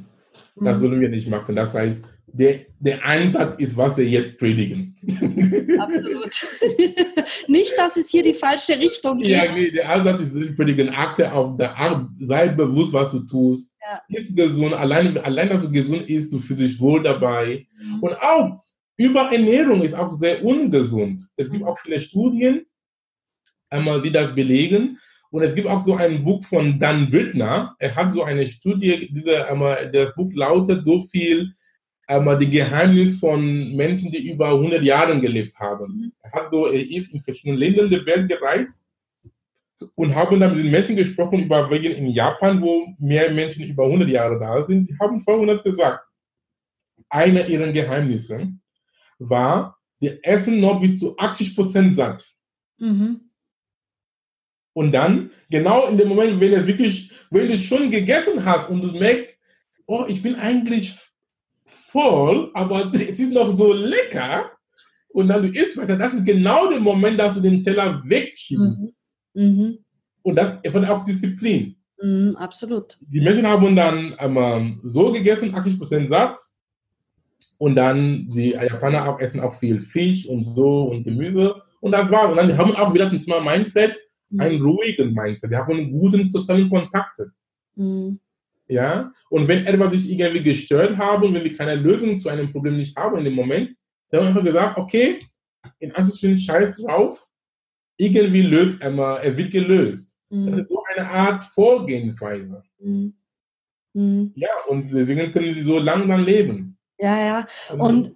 Das 0.56 0.78
mhm. 0.78 0.80
sollen 0.80 1.02
wir 1.02 1.10
nicht 1.10 1.28
machen. 1.28 1.56
Das 1.56 1.74
heißt, 1.74 2.06
der, 2.28 2.66
der 2.80 3.04
Einsatz 3.06 3.56
ist, 3.56 3.76
was 3.78 3.96
wir 3.98 4.06
jetzt 4.06 4.38
predigen. 4.38 4.96
Absolut. 5.80 6.46
Nicht, 7.48 7.74
dass 7.78 7.98
es 7.98 8.10
hier 8.10 8.22
die 8.22 8.34
falsche 8.34 8.78
Richtung 8.78 9.20
geht. 9.20 9.30
Ja, 9.30 9.52
nee, 9.52 9.72
der 9.72 9.90
Einsatz 9.90 10.20
ist, 10.22 10.36
ich 10.36 10.56
predigen 10.56 10.90
Akte 10.90 11.32
auf 11.32 11.56
der 11.58 11.76
Art, 11.76 12.10
sei 12.20 12.50
bewusst, 12.50 12.94
was 12.94 13.12
du 13.12 13.22
tust. 13.22 13.74
Ja. 13.82 14.02
Ist 14.10 14.36
gesund, 14.36 14.74
allein, 14.74 15.18
allein, 15.20 15.50
dass 15.50 15.62
du 15.62 15.72
gesund 15.72 16.10
ist, 16.10 16.32
du 16.32 16.40
fühlst 16.40 16.62
dich 16.62 16.80
wohl 16.80 17.02
dabei. 17.02 17.66
Mhm. 17.82 18.00
Und 18.04 18.22
auch 18.22 18.62
Überernährung 18.98 19.82
ist 19.82 19.94
auch 19.94 20.14
sehr 20.16 20.44
ungesund. 20.44 21.22
Es 21.38 21.50
gibt 21.50 21.64
mhm. 21.64 21.70
auch 21.70 21.78
viele 21.80 22.02
Studien, 22.02 22.66
einmal 23.70 24.02
die 24.02 24.12
das 24.12 24.36
belegen. 24.36 25.00
Und 25.30 25.44
es 25.44 25.56
gibt 25.56 25.68
auch 25.68 25.86
so 25.86 25.96
ein 25.96 26.24
Buch 26.24 26.44
von 26.44 26.80
Dan 26.80 27.10
Büttner. 27.10 27.76
Er 27.80 27.96
hat 27.96 28.12
so 28.12 28.24
eine 28.24 28.48
Studie, 28.48 29.10
diese, 29.12 29.48
einmal, 29.48 29.90
das 29.92 30.14
Buch 30.16 30.32
lautet 30.34 30.84
so 30.84 31.02
viel 31.02 31.54
einmal 32.08 32.40
die 32.40 32.50
Geheimnis 32.50 33.20
von 33.20 33.76
Menschen, 33.76 34.12
die 34.12 34.32
über 34.32 34.50
100 34.50 34.82
Jahre 34.84 35.20
gelebt 35.20 35.58
haben. 35.60 35.94
Mhm. 35.94 36.14
Er 36.22 36.32
hat 36.32 36.50
so, 36.52 36.68
er 36.68 36.90
ist 36.90 37.14
in 37.14 37.20
verschiedenen 37.20 37.60
Ländern 37.60 37.90
der 37.90 38.06
Welt 38.06 38.30
gereist 38.30 38.86
und 39.96 40.16
haben 40.16 40.40
dann 40.40 40.56
mit 40.56 40.66
den 40.66 40.72
Menschen 40.72 40.96
gesprochen 40.96 41.44
über 41.44 41.70
wegen 41.70 41.94
in 41.94 42.08
Japan, 42.08 42.62
wo 42.62 42.88
mehr 42.98 43.32
Menschen 43.32 43.66
über 43.66 43.86
100 43.86 44.08
Jahre 44.10 44.40
da 44.40 44.66
sind. 44.66 44.86
Sie 44.86 44.96
haben 45.00 45.22
folgendes 45.22 45.64
gesagt. 45.64 46.04
Einer 47.10 47.48
ihrer 47.48 47.72
Geheimnisse 47.72 48.54
war, 49.20 49.78
wir 50.00 50.20
essen 50.24 50.60
noch 50.60 50.82
bis 50.82 51.00
zu 51.00 51.16
80 51.18 51.56
Prozent 51.56 51.96
satt. 51.96 52.28
Mhm. 52.78 53.22
Und 54.74 54.92
dann, 54.92 55.32
genau 55.50 55.88
in 55.88 55.98
dem 55.98 56.08
Moment, 56.08 56.40
wenn 56.40 56.52
du 56.52 56.68
wirklich, 56.68 57.12
wenn 57.32 57.48
du 57.48 57.58
schon 57.58 57.90
gegessen 57.90 58.44
hast 58.46 58.70
und 58.70 58.82
du 58.84 58.92
merkst, 58.92 59.28
oh, 59.88 60.06
ich 60.08 60.22
bin 60.22 60.36
eigentlich 60.36 60.94
voll, 61.98 62.52
aber 62.54 62.92
es 62.94 63.20
ist 63.20 63.34
noch 63.34 63.52
so 63.52 63.74
lecker. 63.74 64.52
Und 65.10 65.30
dann 65.30 65.42
du 65.42 65.50
isst 65.50 65.78
weiter. 65.78 65.98
Das 65.98 66.14
ist 66.14 66.26
genau 66.26 66.70
der 66.70 66.80
Moment, 66.80 67.20
dass 67.20 67.34
du 67.34 67.42
den 67.42 67.64
Teller 67.64 68.04
wegschiebst. 68.06 68.80
Mhm. 68.80 68.94
Mhm. 69.34 69.78
Und 70.22 70.36
das 70.36 70.60
erfordert 70.62 70.92
auch 70.92 71.06
Disziplin. 71.06 71.76
Mhm, 72.02 72.36
absolut. 72.36 72.98
Die 73.02 73.22
Menschen 73.22 73.48
haben 73.48 73.76
dann 73.76 74.16
ähm, 74.20 74.80
so 74.84 75.12
gegessen, 75.12 75.56
80% 75.56 76.08
satt. 76.08 76.40
Und 77.58 77.76
dann 77.76 78.30
die 78.36 78.52
Japaner 78.52 79.10
auch 79.10 79.20
essen 79.20 79.40
auch 79.40 79.56
viel 79.56 79.82
Fisch 79.82 80.28
und 80.28 80.46
so 80.46 80.84
und 80.84 81.04
Gemüse. 81.04 81.56
Und 81.80 81.94
das 81.94 82.12
war's. 82.12 82.30
Und 82.30 82.38
dann 82.38 82.56
haben 82.56 82.72
wir 82.72 82.80
auch 82.80 82.94
wieder 82.94 83.10
zum 83.10 83.20
Thema 83.20 83.40
Mindset 83.40 83.96
mhm. 84.30 84.40
einen 84.40 84.62
ruhigen 84.62 85.14
Mindset. 85.14 85.52
Die 85.52 85.56
haben 85.56 85.92
guten 85.92 86.30
sozialen 86.30 86.70
Kontakte. 86.70 87.32
Mhm. 87.76 88.20
Ja? 88.68 89.12
Und 89.30 89.48
wenn 89.48 89.66
etwas 89.66 89.94
sich 89.94 90.12
irgendwie 90.12 90.44
gestört 90.44 90.98
haben 90.98 91.24
und 91.24 91.34
wenn 91.36 91.44
wir 91.44 91.56
keine 91.56 91.76
Lösung 91.76 92.20
zu 92.20 92.30
einem 92.30 92.52
Problem 92.52 92.78
nicht 92.78 92.96
haben 92.96 93.18
in 93.18 93.26
dem 93.26 93.36
Moment, 93.36 93.76
dann 94.10 94.22
haben 94.22 94.26
wir 94.26 94.30
einfach 94.30 94.44
gesagt, 94.46 94.78
okay, 94.78 95.20
in 95.80 95.92
Anführungsstrichen 95.92 96.40
scheiß 96.40 96.76
drauf, 96.76 97.28
irgendwie 97.98 98.44
löst 98.44 98.82
er, 98.82 98.92
er 98.92 99.38
wird 99.38 99.52
gelöst. 99.52 100.18
Mhm. 100.30 100.48
Das 100.48 100.58
ist 100.58 100.70
so 100.70 100.84
eine 100.96 101.10
Art 101.10 101.46
Vorgehensweise. 101.46 102.64
Mhm. 102.80 103.14
Mhm. 103.94 104.34
Ja, 104.36 104.50
und 104.68 104.92
deswegen 104.92 105.32
können 105.32 105.54
sie 105.54 105.62
so 105.62 105.80
langsam 105.80 106.24
leben. 106.24 106.78
Ja, 107.00 107.18
ja. 107.18 107.48
Und 107.78 108.16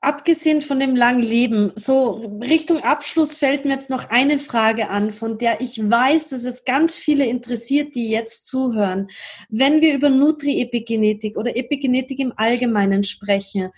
Abgesehen 0.00 0.62
von 0.62 0.78
dem 0.78 0.94
langen 0.94 1.22
Leben, 1.22 1.72
so 1.74 2.38
Richtung 2.40 2.84
Abschluss 2.84 3.38
fällt 3.38 3.64
mir 3.64 3.72
jetzt 3.72 3.90
noch 3.90 4.10
eine 4.10 4.38
Frage 4.38 4.90
an, 4.90 5.10
von 5.10 5.38
der 5.38 5.60
ich 5.60 5.78
weiß, 5.78 6.28
dass 6.28 6.44
es 6.44 6.64
ganz 6.64 6.96
viele 6.96 7.26
interessiert, 7.26 7.96
die 7.96 8.08
jetzt 8.08 8.46
zuhören. 8.46 9.08
Wenn 9.48 9.82
wir 9.82 9.94
über 9.94 10.08
Nutri-Epigenetik 10.08 11.36
oder 11.36 11.56
Epigenetik 11.56 12.20
im 12.20 12.32
Allgemeinen 12.36 13.02
sprechen, 13.02 13.70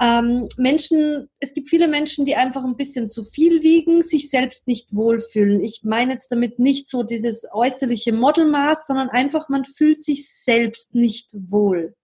ähm, 0.00 0.48
Menschen, 0.56 1.28
es 1.40 1.52
gibt 1.52 1.68
viele 1.68 1.88
Menschen, 1.88 2.24
die 2.24 2.36
einfach 2.36 2.64
ein 2.64 2.76
bisschen 2.76 3.08
zu 3.08 3.24
viel 3.24 3.62
wiegen, 3.64 4.00
sich 4.00 4.30
selbst 4.30 4.68
nicht 4.68 4.94
wohlfühlen. 4.94 5.60
Ich 5.60 5.80
meine 5.82 6.12
jetzt 6.12 6.30
damit 6.30 6.60
nicht 6.60 6.88
so 6.88 7.02
dieses 7.02 7.46
äußerliche 7.52 8.12
Modelmaß, 8.12 8.86
sondern 8.86 9.08
einfach, 9.08 9.48
man 9.48 9.64
fühlt 9.64 10.04
sich 10.04 10.28
selbst 10.28 10.94
nicht 10.94 11.34
wohl. 11.34 11.94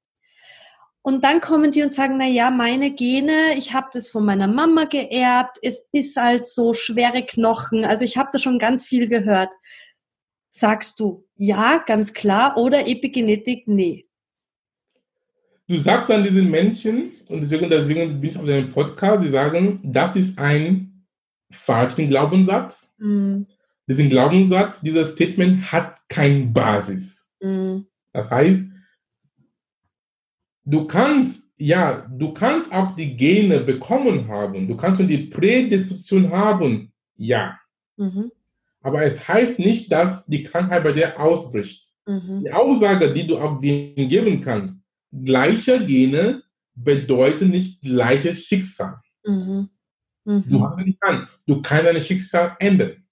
Und 1.03 1.25
dann 1.25 1.41
kommen 1.41 1.71
die 1.71 1.83
und 1.83 1.93
sagen, 1.93 2.19
na 2.19 2.27
ja, 2.27 2.51
meine 2.51 2.91
Gene, 2.91 3.55
ich 3.57 3.73
habe 3.73 3.89
das 3.93 4.11
von 4.11 4.25
meiner 4.25 4.49
Mama 4.49 4.85
geerbt, 4.85 5.59
es 5.63 5.89
ist 5.93 6.17
halt 6.17 6.47
so 6.47 6.75
schwere 6.75 7.25
Knochen. 7.25 7.85
Also 7.85 8.05
ich 8.05 8.19
habe 8.19 8.29
da 8.33 8.39
schon 8.39 8.59
ganz 8.59 8.87
viel 8.87 9.09
gehört. 9.09 9.51
Sagst 10.51 11.01
du 11.01 11.27
ja, 11.37 11.79
ganz 11.79 12.13
klar, 12.13 12.57
oder 12.59 12.87
Epigenetik, 12.87 13.67
nee? 13.67 14.11
du 15.71 15.79
sagst 15.79 16.11
dann 16.11 16.25
diesen 16.25 16.51
Menschen, 16.51 17.13
und 17.29 17.43
deswegen, 17.43 17.71
deswegen 17.71 18.21
bin 18.21 18.31
ich 18.31 18.37
auf 18.37 18.45
deinem 18.45 18.73
Podcast, 18.73 19.25
die 19.25 19.31
sagen, 19.31 19.79
das 19.85 20.17
ist 20.17 20.37
ein 20.39 21.07
falschen 21.51 22.09
Glaubenssatz. 22.09 22.93
Mhm. 22.99 23.47
Diesen 23.87 24.11
Glaubenssatz, 24.11 24.81
dieser 24.81 25.05
Statement 25.05 25.71
hat 25.71 25.97
keine 26.09 26.47
Basis. 26.47 27.31
Mhm. 27.41 27.87
Das 28.13 28.31
heißt, 28.31 28.65
du 30.65 30.87
kannst, 30.87 31.45
ja, 31.57 32.07
du 32.11 32.33
kannst 32.33 32.73
auch 32.73 32.97
die 32.97 33.17
Gene 33.17 33.61
bekommen 33.61 34.29
haben, 34.29 34.69
du 34.69 34.77
kannst 34.77 34.99
schon 34.99 35.09
die 35.09 35.27
Prädisposition 35.27 36.31
haben, 36.31 36.93
ja. 37.17 37.59
Mhm. 37.97 38.31
Aber 38.83 39.03
es 39.03 39.29
heißt 39.29 39.59
nicht, 39.59 39.93
dass 39.93 40.25
die 40.27 40.45
Krankheit 40.45 40.83
bei 40.85 40.93
dir 40.93 41.21
ausbricht. 41.21 41.91
Mhm. 42.07 42.45
Die 42.45 42.53
Aussage, 42.53 43.13
die 43.13 43.27
du 43.27 43.39
auch 43.39 43.61
denen 43.61 44.09
geben 44.09 44.41
kannst, 44.41 44.81
gleiche 45.13 45.85
Gene 45.85 46.43
bedeuten 46.75 47.51
nicht 47.51 47.83
gleiches 47.83 48.45
Schicksal. 48.45 49.01
Mhm. 49.25 49.69
Mhm. 50.25 50.45
Du 50.49 50.63
hast 50.63 50.79
nicht 50.79 51.03
an. 51.03 51.29
Du 51.47 51.61
kannst 51.61 51.87
dein 51.87 52.01
Schicksal 52.01 52.57
ändern. 52.59 53.05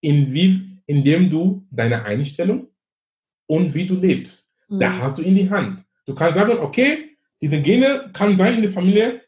In 0.00 0.32
wie, 0.32 0.78
indem 0.86 1.28
du 1.28 1.66
deine 1.70 2.04
Einstellung 2.04 2.68
und 3.46 3.74
wie 3.74 3.86
du 3.86 3.96
lebst. 3.96 4.52
Da 4.68 4.88
mhm. 4.88 5.02
hast 5.02 5.18
du 5.18 5.22
in 5.22 5.34
die 5.34 5.50
Hand. 5.50 5.84
Du 6.06 6.14
kannst 6.14 6.36
sagen, 6.36 6.58
okay, 6.58 7.16
diese 7.40 7.60
Gene 7.60 8.10
kann 8.12 8.36
sein 8.36 8.56
in 8.56 8.62
der 8.62 8.70
Familie, 8.70 9.22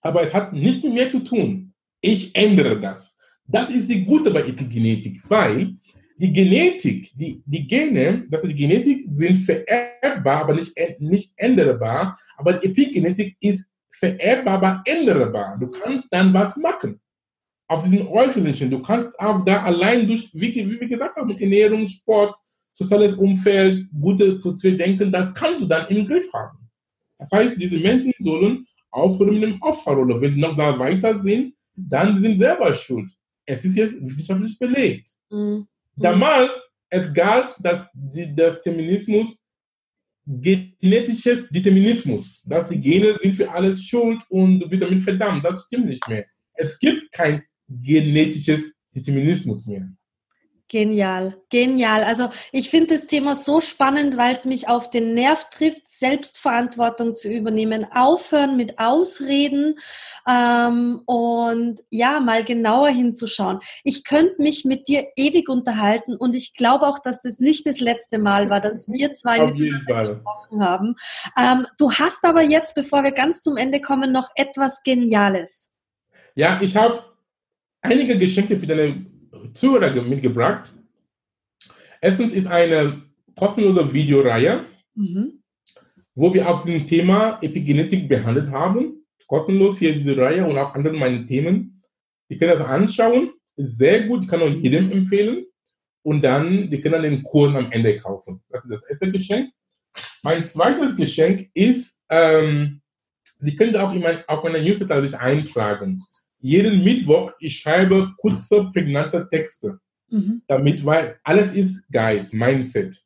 aber 0.00 0.22
es 0.22 0.32
hat 0.32 0.52
nichts 0.52 0.84
mit 0.84 0.94
mir 0.94 1.10
zu 1.10 1.20
tun. 1.20 1.72
Ich 2.00 2.34
ändere 2.34 2.80
das. 2.80 3.18
Das 3.46 3.70
ist 3.70 3.88
die 3.88 4.04
Gute 4.04 4.30
bei 4.30 4.40
Epigenetik, 4.40 5.20
weil 5.28 5.76
die 6.18 6.32
Genetik, 6.32 7.12
die, 7.14 7.42
die 7.44 7.66
Gene, 7.66 8.26
also 8.32 8.46
die 8.46 8.54
Genetik 8.54 9.06
sind 9.12 9.38
vererbbar, 9.38 10.42
aber 10.42 10.54
nicht, 10.54 10.74
nicht 10.98 11.32
änderbar. 11.36 12.18
Aber 12.36 12.54
die 12.54 12.68
Epigenetik 12.68 13.36
ist 13.40 13.70
vererbbar, 13.90 14.54
aber 14.54 14.82
änderbar. 14.86 15.58
Du 15.58 15.68
kannst 15.68 16.06
dann 16.10 16.32
was 16.32 16.56
machen. 16.56 17.00
Auf 17.68 17.82
diesen 17.82 18.06
äußerlichen, 18.06 18.70
du 18.70 18.80
kannst 18.80 19.18
auch 19.18 19.44
da 19.44 19.64
allein 19.64 20.06
durch, 20.06 20.30
wie, 20.32 20.54
wie 20.54 20.80
wir 20.80 20.88
gesagt 20.88 21.16
haben, 21.16 21.30
Ernährung, 21.30 21.86
Sport, 21.86 22.36
soziales 22.76 23.14
Umfeld, 23.14 23.88
gute 23.98 24.40
soziale 24.40 24.76
Denken, 24.76 25.10
das 25.10 25.32
kannst 25.34 25.62
du 25.62 25.66
dann 25.66 25.86
im 25.88 26.06
Griff 26.06 26.30
haben. 26.32 26.58
Das 27.18 27.30
heißt, 27.32 27.54
diese 27.58 27.78
Menschen 27.78 28.12
sollen 28.20 28.66
aufhören 28.90 29.40
mit 29.40 29.50
dem 29.50 29.62
Opferrolle. 29.62 30.20
Wenn 30.20 30.34
sie 30.34 30.40
noch 30.40 30.56
da 30.56 30.78
weiter 30.78 31.22
sind, 31.22 31.54
dann 31.74 32.20
sind 32.20 32.32
sie 32.32 32.38
selber 32.38 32.74
schuld. 32.74 33.10
Es 33.46 33.64
ist 33.64 33.76
jetzt 33.76 33.94
wissenschaftlich 34.00 34.58
belegt. 34.58 35.08
Mhm. 35.30 35.66
Damals, 35.96 36.52
es 36.90 37.12
galt 37.12 37.54
dass 37.58 37.86
die, 37.94 38.34
das 38.34 38.62
Determinismus 38.62 39.36
genetisches 40.26 41.48
Determinismus, 41.48 42.42
dass 42.44 42.68
die 42.68 42.80
Gene 42.80 43.16
sind 43.20 43.36
für 43.36 43.50
alles 43.50 43.82
schuld 43.82 44.20
und 44.28 44.58
du 44.58 44.68
bist 44.68 44.82
damit 44.82 45.00
verdammt. 45.02 45.44
Das 45.44 45.64
stimmt 45.66 45.86
nicht 45.86 46.06
mehr. 46.08 46.26
Es 46.54 46.76
gibt 46.78 47.12
kein 47.12 47.42
genetisches 47.68 48.72
Determinismus 48.94 49.66
mehr. 49.66 49.88
Genial, 50.68 51.40
genial. 51.48 52.02
Also 52.02 52.28
ich 52.50 52.70
finde 52.70 52.94
das 52.94 53.06
Thema 53.06 53.36
so 53.36 53.60
spannend, 53.60 54.16
weil 54.16 54.34
es 54.34 54.46
mich 54.46 54.68
auf 54.68 54.90
den 54.90 55.14
Nerv 55.14 55.48
trifft, 55.50 55.88
Selbstverantwortung 55.88 57.14
zu 57.14 57.28
übernehmen, 57.30 57.86
aufhören 57.92 58.56
mit 58.56 58.76
Ausreden 58.76 59.78
ähm, 60.28 61.02
und 61.06 61.82
ja, 61.90 62.18
mal 62.18 62.42
genauer 62.42 62.88
hinzuschauen. 62.88 63.60
Ich 63.84 64.02
könnte 64.02 64.42
mich 64.42 64.64
mit 64.64 64.88
dir 64.88 65.06
ewig 65.14 65.48
unterhalten 65.48 66.16
und 66.16 66.34
ich 66.34 66.54
glaube 66.54 66.88
auch, 66.88 66.98
dass 66.98 67.22
das 67.22 67.38
nicht 67.38 67.64
das 67.64 67.78
letzte 67.78 68.18
Mal 68.18 68.50
war, 68.50 68.60
dass 68.60 68.88
wir 68.88 69.12
zwei 69.12 69.46
miteinander 69.46 70.00
gesprochen 70.00 70.64
haben. 70.64 70.94
Ähm, 71.38 71.68
du 71.78 71.92
hast 71.92 72.24
aber 72.24 72.42
jetzt, 72.42 72.74
bevor 72.74 73.04
wir 73.04 73.12
ganz 73.12 73.40
zum 73.40 73.56
Ende 73.56 73.80
kommen, 73.80 74.10
noch 74.10 74.30
etwas 74.34 74.82
Geniales. 74.82 75.70
Ja, 76.34 76.58
ich 76.60 76.74
habe 76.76 77.04
einige 77.82 78.18
Geschenke 78.18 78.56
für 78.56 78.66
deine 78.66 79.06
Zuhörer 79.52 80.02
mitgebracht. 80.02 80.74
Erstens 82.00 82.32
ist 82.32 82.46
eine 82.46 83.02
kostenlose 83.36 83.92
Videoreihe, 83.92 84.64
mhm. 84.94 85.42
wo 86.14 86.32
wir 86.32 86.48
auch 86.48 86.62
dieses 86.62 86.86
Thema 86.86 87.38
Epigenetik 87.42 88.08
behandelt 88.08 88.50
haben. 88.50 89.04
Kostenlos 89.26 89.78
hier 89.78 89.98
diese 89.98 90.16
Reihe 90.16 90.46
und 90.46 90.56
auch 90.56 90.74
andere 90.74 90.96
meine 90.96 91.26
Themen. 91.26 91.82
Die 92.30 92.38
können 92.38 92.58
das 92.58 92.66
anschauen. 92.66 93.32
Sehr 93.56 94.06
gut, 94.06 94.24
ich 94.24 94.28
kann 94.28 94.42
auch 94.42 94.48
jedem 94.48 94.92
empfehlen. 94.92 95.46
Und 96.02 96.22
dann, 96.22 96.70
die 96.70 96.80
können 96.80 97.02
den 97.02 97.22
Kurs 97.24 97.54
am 97.54 97.72
Ende 97.72 97.98
kaufen. 97.98 98.40
Das 98.50 98.64
ist 98.64 98.70
das 98.70 98.82
erste 98.88 99.10
Geschenk. 99.10 99.50
Mein 100.22 100.48
zweites 100.48 100.96
Geschenk 100.96 101.50
ist, 101.54 102.00
ähm, 102.08 102.80
die 103.40 103.56
können 103.56 103.74
auch 103.76 103.92
in 103.92 104.02
mein, 104.02 104.18
auf 104.28 104.44
meiner 104.44 104.60
Newsletter 104.60 105.02
sich 105.02 105.18
eintragen 105.18 106.04
jeden 106.46 106.84
Mittwoch, 106.84 107.32
ich 107.40 107.58
schreibe 107.58 108.12
kurze, 108.18 108.70
prägnante 108.72 109.28
Texte. 109.28 109.80
Mhm. 110.08 110.42
Damit, 110.46 110.84
weil 110.84 111.18
alles 111.24 111.52
ist 111.52 111.90
Geist, 111.90 112.32
Mindset. 112.32 112.96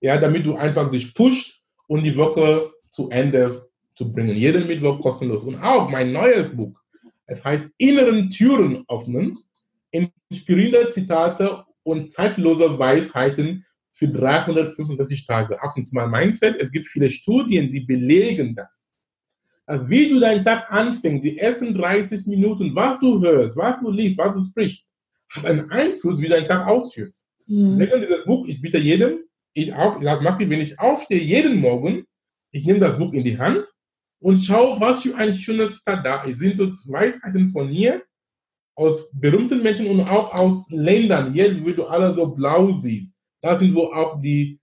Ja, 0.00 0.16
damit 0.16 0.44
du 0.44 0.56
einfach 0.56 0.90
dich 0.90 1.14
pusht 1.14 1.62
und 1.86 2.02
die 2.02 2.16
Woche 2.16 2.72
zu 2.90 3.08
Ende 3.10 3.68
zu 3.94 4.12
bringen. 4.12 4.36
Jeden 4.36 4.66
Mittwoch 4.66 5.00
kostenlos. 5.00 5.44
Und 5.44 5.56
auch 5.56 5.88
mein 5.88 6.10
neues 6.10 6.50
Buch. 6.50 6.76
Es 7.26 7.44
heißt 7.44 7.70
Inneren 7.78 8.28
Türen 8.28 8.84
öffnen. 8.88 9.38
Inspirierende 9.90 10.90
Zitate 10.90 11.64
und 11.84 12.12
zeitlose 12.12 12.76
Weisheiten 12.76 13.64
für 13.92 14.08
365 14.08 15.26
Tage. 15.26 15.56
Zum 15.74 15.86
Thema 15.86 16.06
Mindset. 16.06 16.56
Es 16.56 16.72
gibt 16.72 16.88
viele 16.88 17.08
Studien, 17.08 17.70
die 17.70 17.80
belegen 17.80 18.54
das. 18.56 18.87
Also 19.68 19.90
wie 19.90 20.08
du 20.08 20.18
deinen 20.18 20.42
Tag 20.46 20.72
anfängst, 20.72 21.22
die 21.22 21.36
ersten 21.36 21.74
30 21.74 22.26
Minuten, 22.26 22.74
was 22.74 22.98
du 23.00 23.20
hörst, 23.20 23.54
was 23.54 23.78
du 23.80 23.90
liest, 23.90 24.16
was 24.16 24.32
du 24.32 24.42
sprichst, 24.42 24.82
hat 25.28 25.44
einen 25.44 25.70
Einfluss, 25.70 26.18
wie 26.18 26.22
du 26.22 26.30
deinen 26.30 26.48
Tag 26.48 26.66
ausführst. 26.66 27.26
Mhm. 27.46 27.78
dieses 27.78 28.24
Buch, 28.24 28.46
ich 28.48 28.62
bitte 28.62 28.78
jedem, 28.78 29.18
ich 29.52 29.74
auch, 29.74 29.98
ich 29.98 30.04
sage, 30.04 30.50
wenn 30.50 30.60
ich 30.62 30.80
aufstehe, 30.80 31.20
jeden 31.20 31.60
Morgen, 31.60 32.04
ich 32.50 32.64
nehme 32.64 32.78
das 32.78 32.96
Buch 32.96 33.12
in 33.12 33.24
die 33.24 33.38
Hand 33.38 33.66
und 34.20 34.42
schaue, 34.42 34.80
was 34.80 35.02
für 35.02 35.14
ein 35.14 35.34
schönes 35.34 35.82
Tag 35.82 36.02
da 36.02 36.22
ist. 36.22 36.34
Es 36.34 36.38
sind 36.38 36.56
so 36.56 36.72
Weisheiten 36.90 37.48
von 37.48 37.68
mir, 37.68 38.02
aus 38.74 39.10
berühmten 39.12 39.62
Menschen 39.62 39.86
und 39.88 40.00
auch 40.00 40.32
aus 40.32 40.66
Ländern, 40.70 41.34
hier, 41.34 41.54
wie 41.66 41.74
du 41.74 41.84
alle 41.84 42.14
so 42.14 42.26
blau 42.26 42.72
siehst. 42.80 43.14
Da 43.42 43.58
sind 43.58 43.74
wo 43.74 43.92
auch 43.92 44.18
die, 44.22 44.58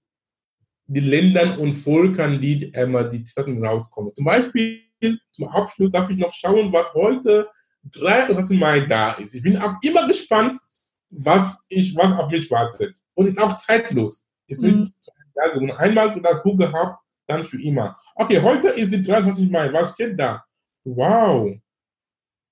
die 0.88 1.00
Ländern 1.00 1.60
und 1.60 1.74
Völkern, 1.74 2.42
die 2.42 2.72
immer 2.74 3.04
die 3.04 3.24
Zitaten 3.24 3.64
rauskommen. 3.64 4.12
Zum 4.16 4.26
Beispiel 4.26 4.85
zum 5.32 5.48
Abschluss 5.50 5.92
darf 5.92 6.10
ich 6.10 6.18
noch 6.18 6.34
schauen, 6.34 6.72
was 6.72 6.94
heute 6.94 7.50
23. 7.92 8.60
Mai 8.60 8.82
da 8.82 9.14
ist. 9.14 9.34
Ich 9.34 9.44
bin 9.44 9.58
auch 9.58 9.76
immer 9.82 10.08
gespannt, 10.08 10.58
was, 11.10 11.64
ich, 11.70 11.96
was 11.96 12.12
auf 12.14 12.30
mich 12.30 12.50
wartet. 12.50 12.98
Und 13.14 13.28
ist 13.28 13.40
auch 13.40 13.58
zeitlos. 13.58 14.28
Ist 14.48 14.62
nicht 14.62 14.76
mhm. 14.76 15.72
einmal 15.78 16.20
das 16.22 16.44
Buch 16.44 16.58
gehabt, 16.58 17.00
dann 17.28 17.44
für 17.44 17.62
immer. 17.62 17.98
Okay, 18.16 18.42
heute 18.42 18.70
ist 18.70 18.92
die 18.92 19.04
23. 19.04 19.50
Mai. 19.50 19.72
Was 19.74 19.92
steht 19.92 20.20
da? 20.20 20.44
Wow. 20.84 21.56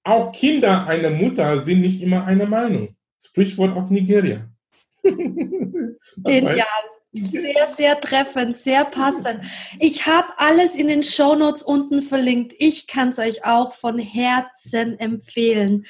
Auch 0.03 0.32
Kinder 0.32 0.86
einer 0.88 1.10
Mutter 1.10 1.63
sind 1.63 1.82
nicht 1.82 2.01
immer 2.01 2.25
einer 2.25 2.45
Meinung. 2.45 2.95
Sprichwort 3.21 3.75
aus 3.75 3.89
Nigeria. 3.89 4.49
Genial. 5.03 6.67
Sehr, 7.13 7.67
sehr 7.67 7.99
treffend, 7.99 8.56
sehr 8.56 8.86
passend. 8.86 9.41
Ich 9.80 10.08
habe 10.08 10.30
alles 10.38 10.76
in 10.76 10.88
den 10.88 11.04
Shownotes 11.04 11.62
unten 11.62 12.02
verlinkt. 12.02 12.54
Ich 12.58 12.88
kann 12.88 13.10
es 13.10 13.19
euch 13.19 13.45
auch 13.45 13.73
von 13.73 13.99
Herzen 13.99 14.99
empfehlen. 14.99 15.86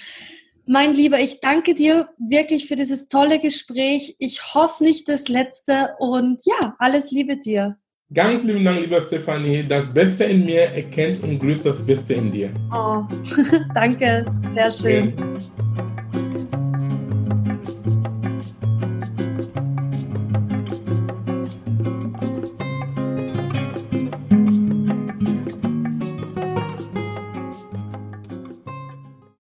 Mein 0.66 0.94
Lieber, 0.94 1.20
ich 1.20 1.40
danke 1.40 1.74
dir 1.74 2.10
wirklich 2.18 2.68
für 2.68 2.76
dieses 2.76 3.08
tolle 3.08 3.40
Gespräch. 3.40 4.16
Ich 4.20 4.54
hoffe 4.54 4.84
nicht 4.84 5.08
das 5.08 5.28
letzte 5.28 5.96
und 6.00 6.42
ja, 6.46 6.76
alles 6.80 7.12
Liebe 7.12 7.38
dir. 7.38 7.78
Ganz 8.14 8.44
lieben 8.44 8.64
Dank, 8.64 8.82
lieber 8.82 9.02
Stefanie. 9.02 9.66
Das 9.68 9.92
Beste 9.92 10.26
in 10.26 10.46
mir 10.46 10.62
erkennt 10.62 11.24
und 11.24 11.40
grüßt 11.40 11.66
das 11.66 11.84
Beste 11.86 12.14
in 12.14 12.32
dir. 12.32 12.52
Oh, 12.72 13.04
danke, 13.74 14.26
sehr 14.54 14.72
schön. 14.72 15.14
Okay. 15.18 15.63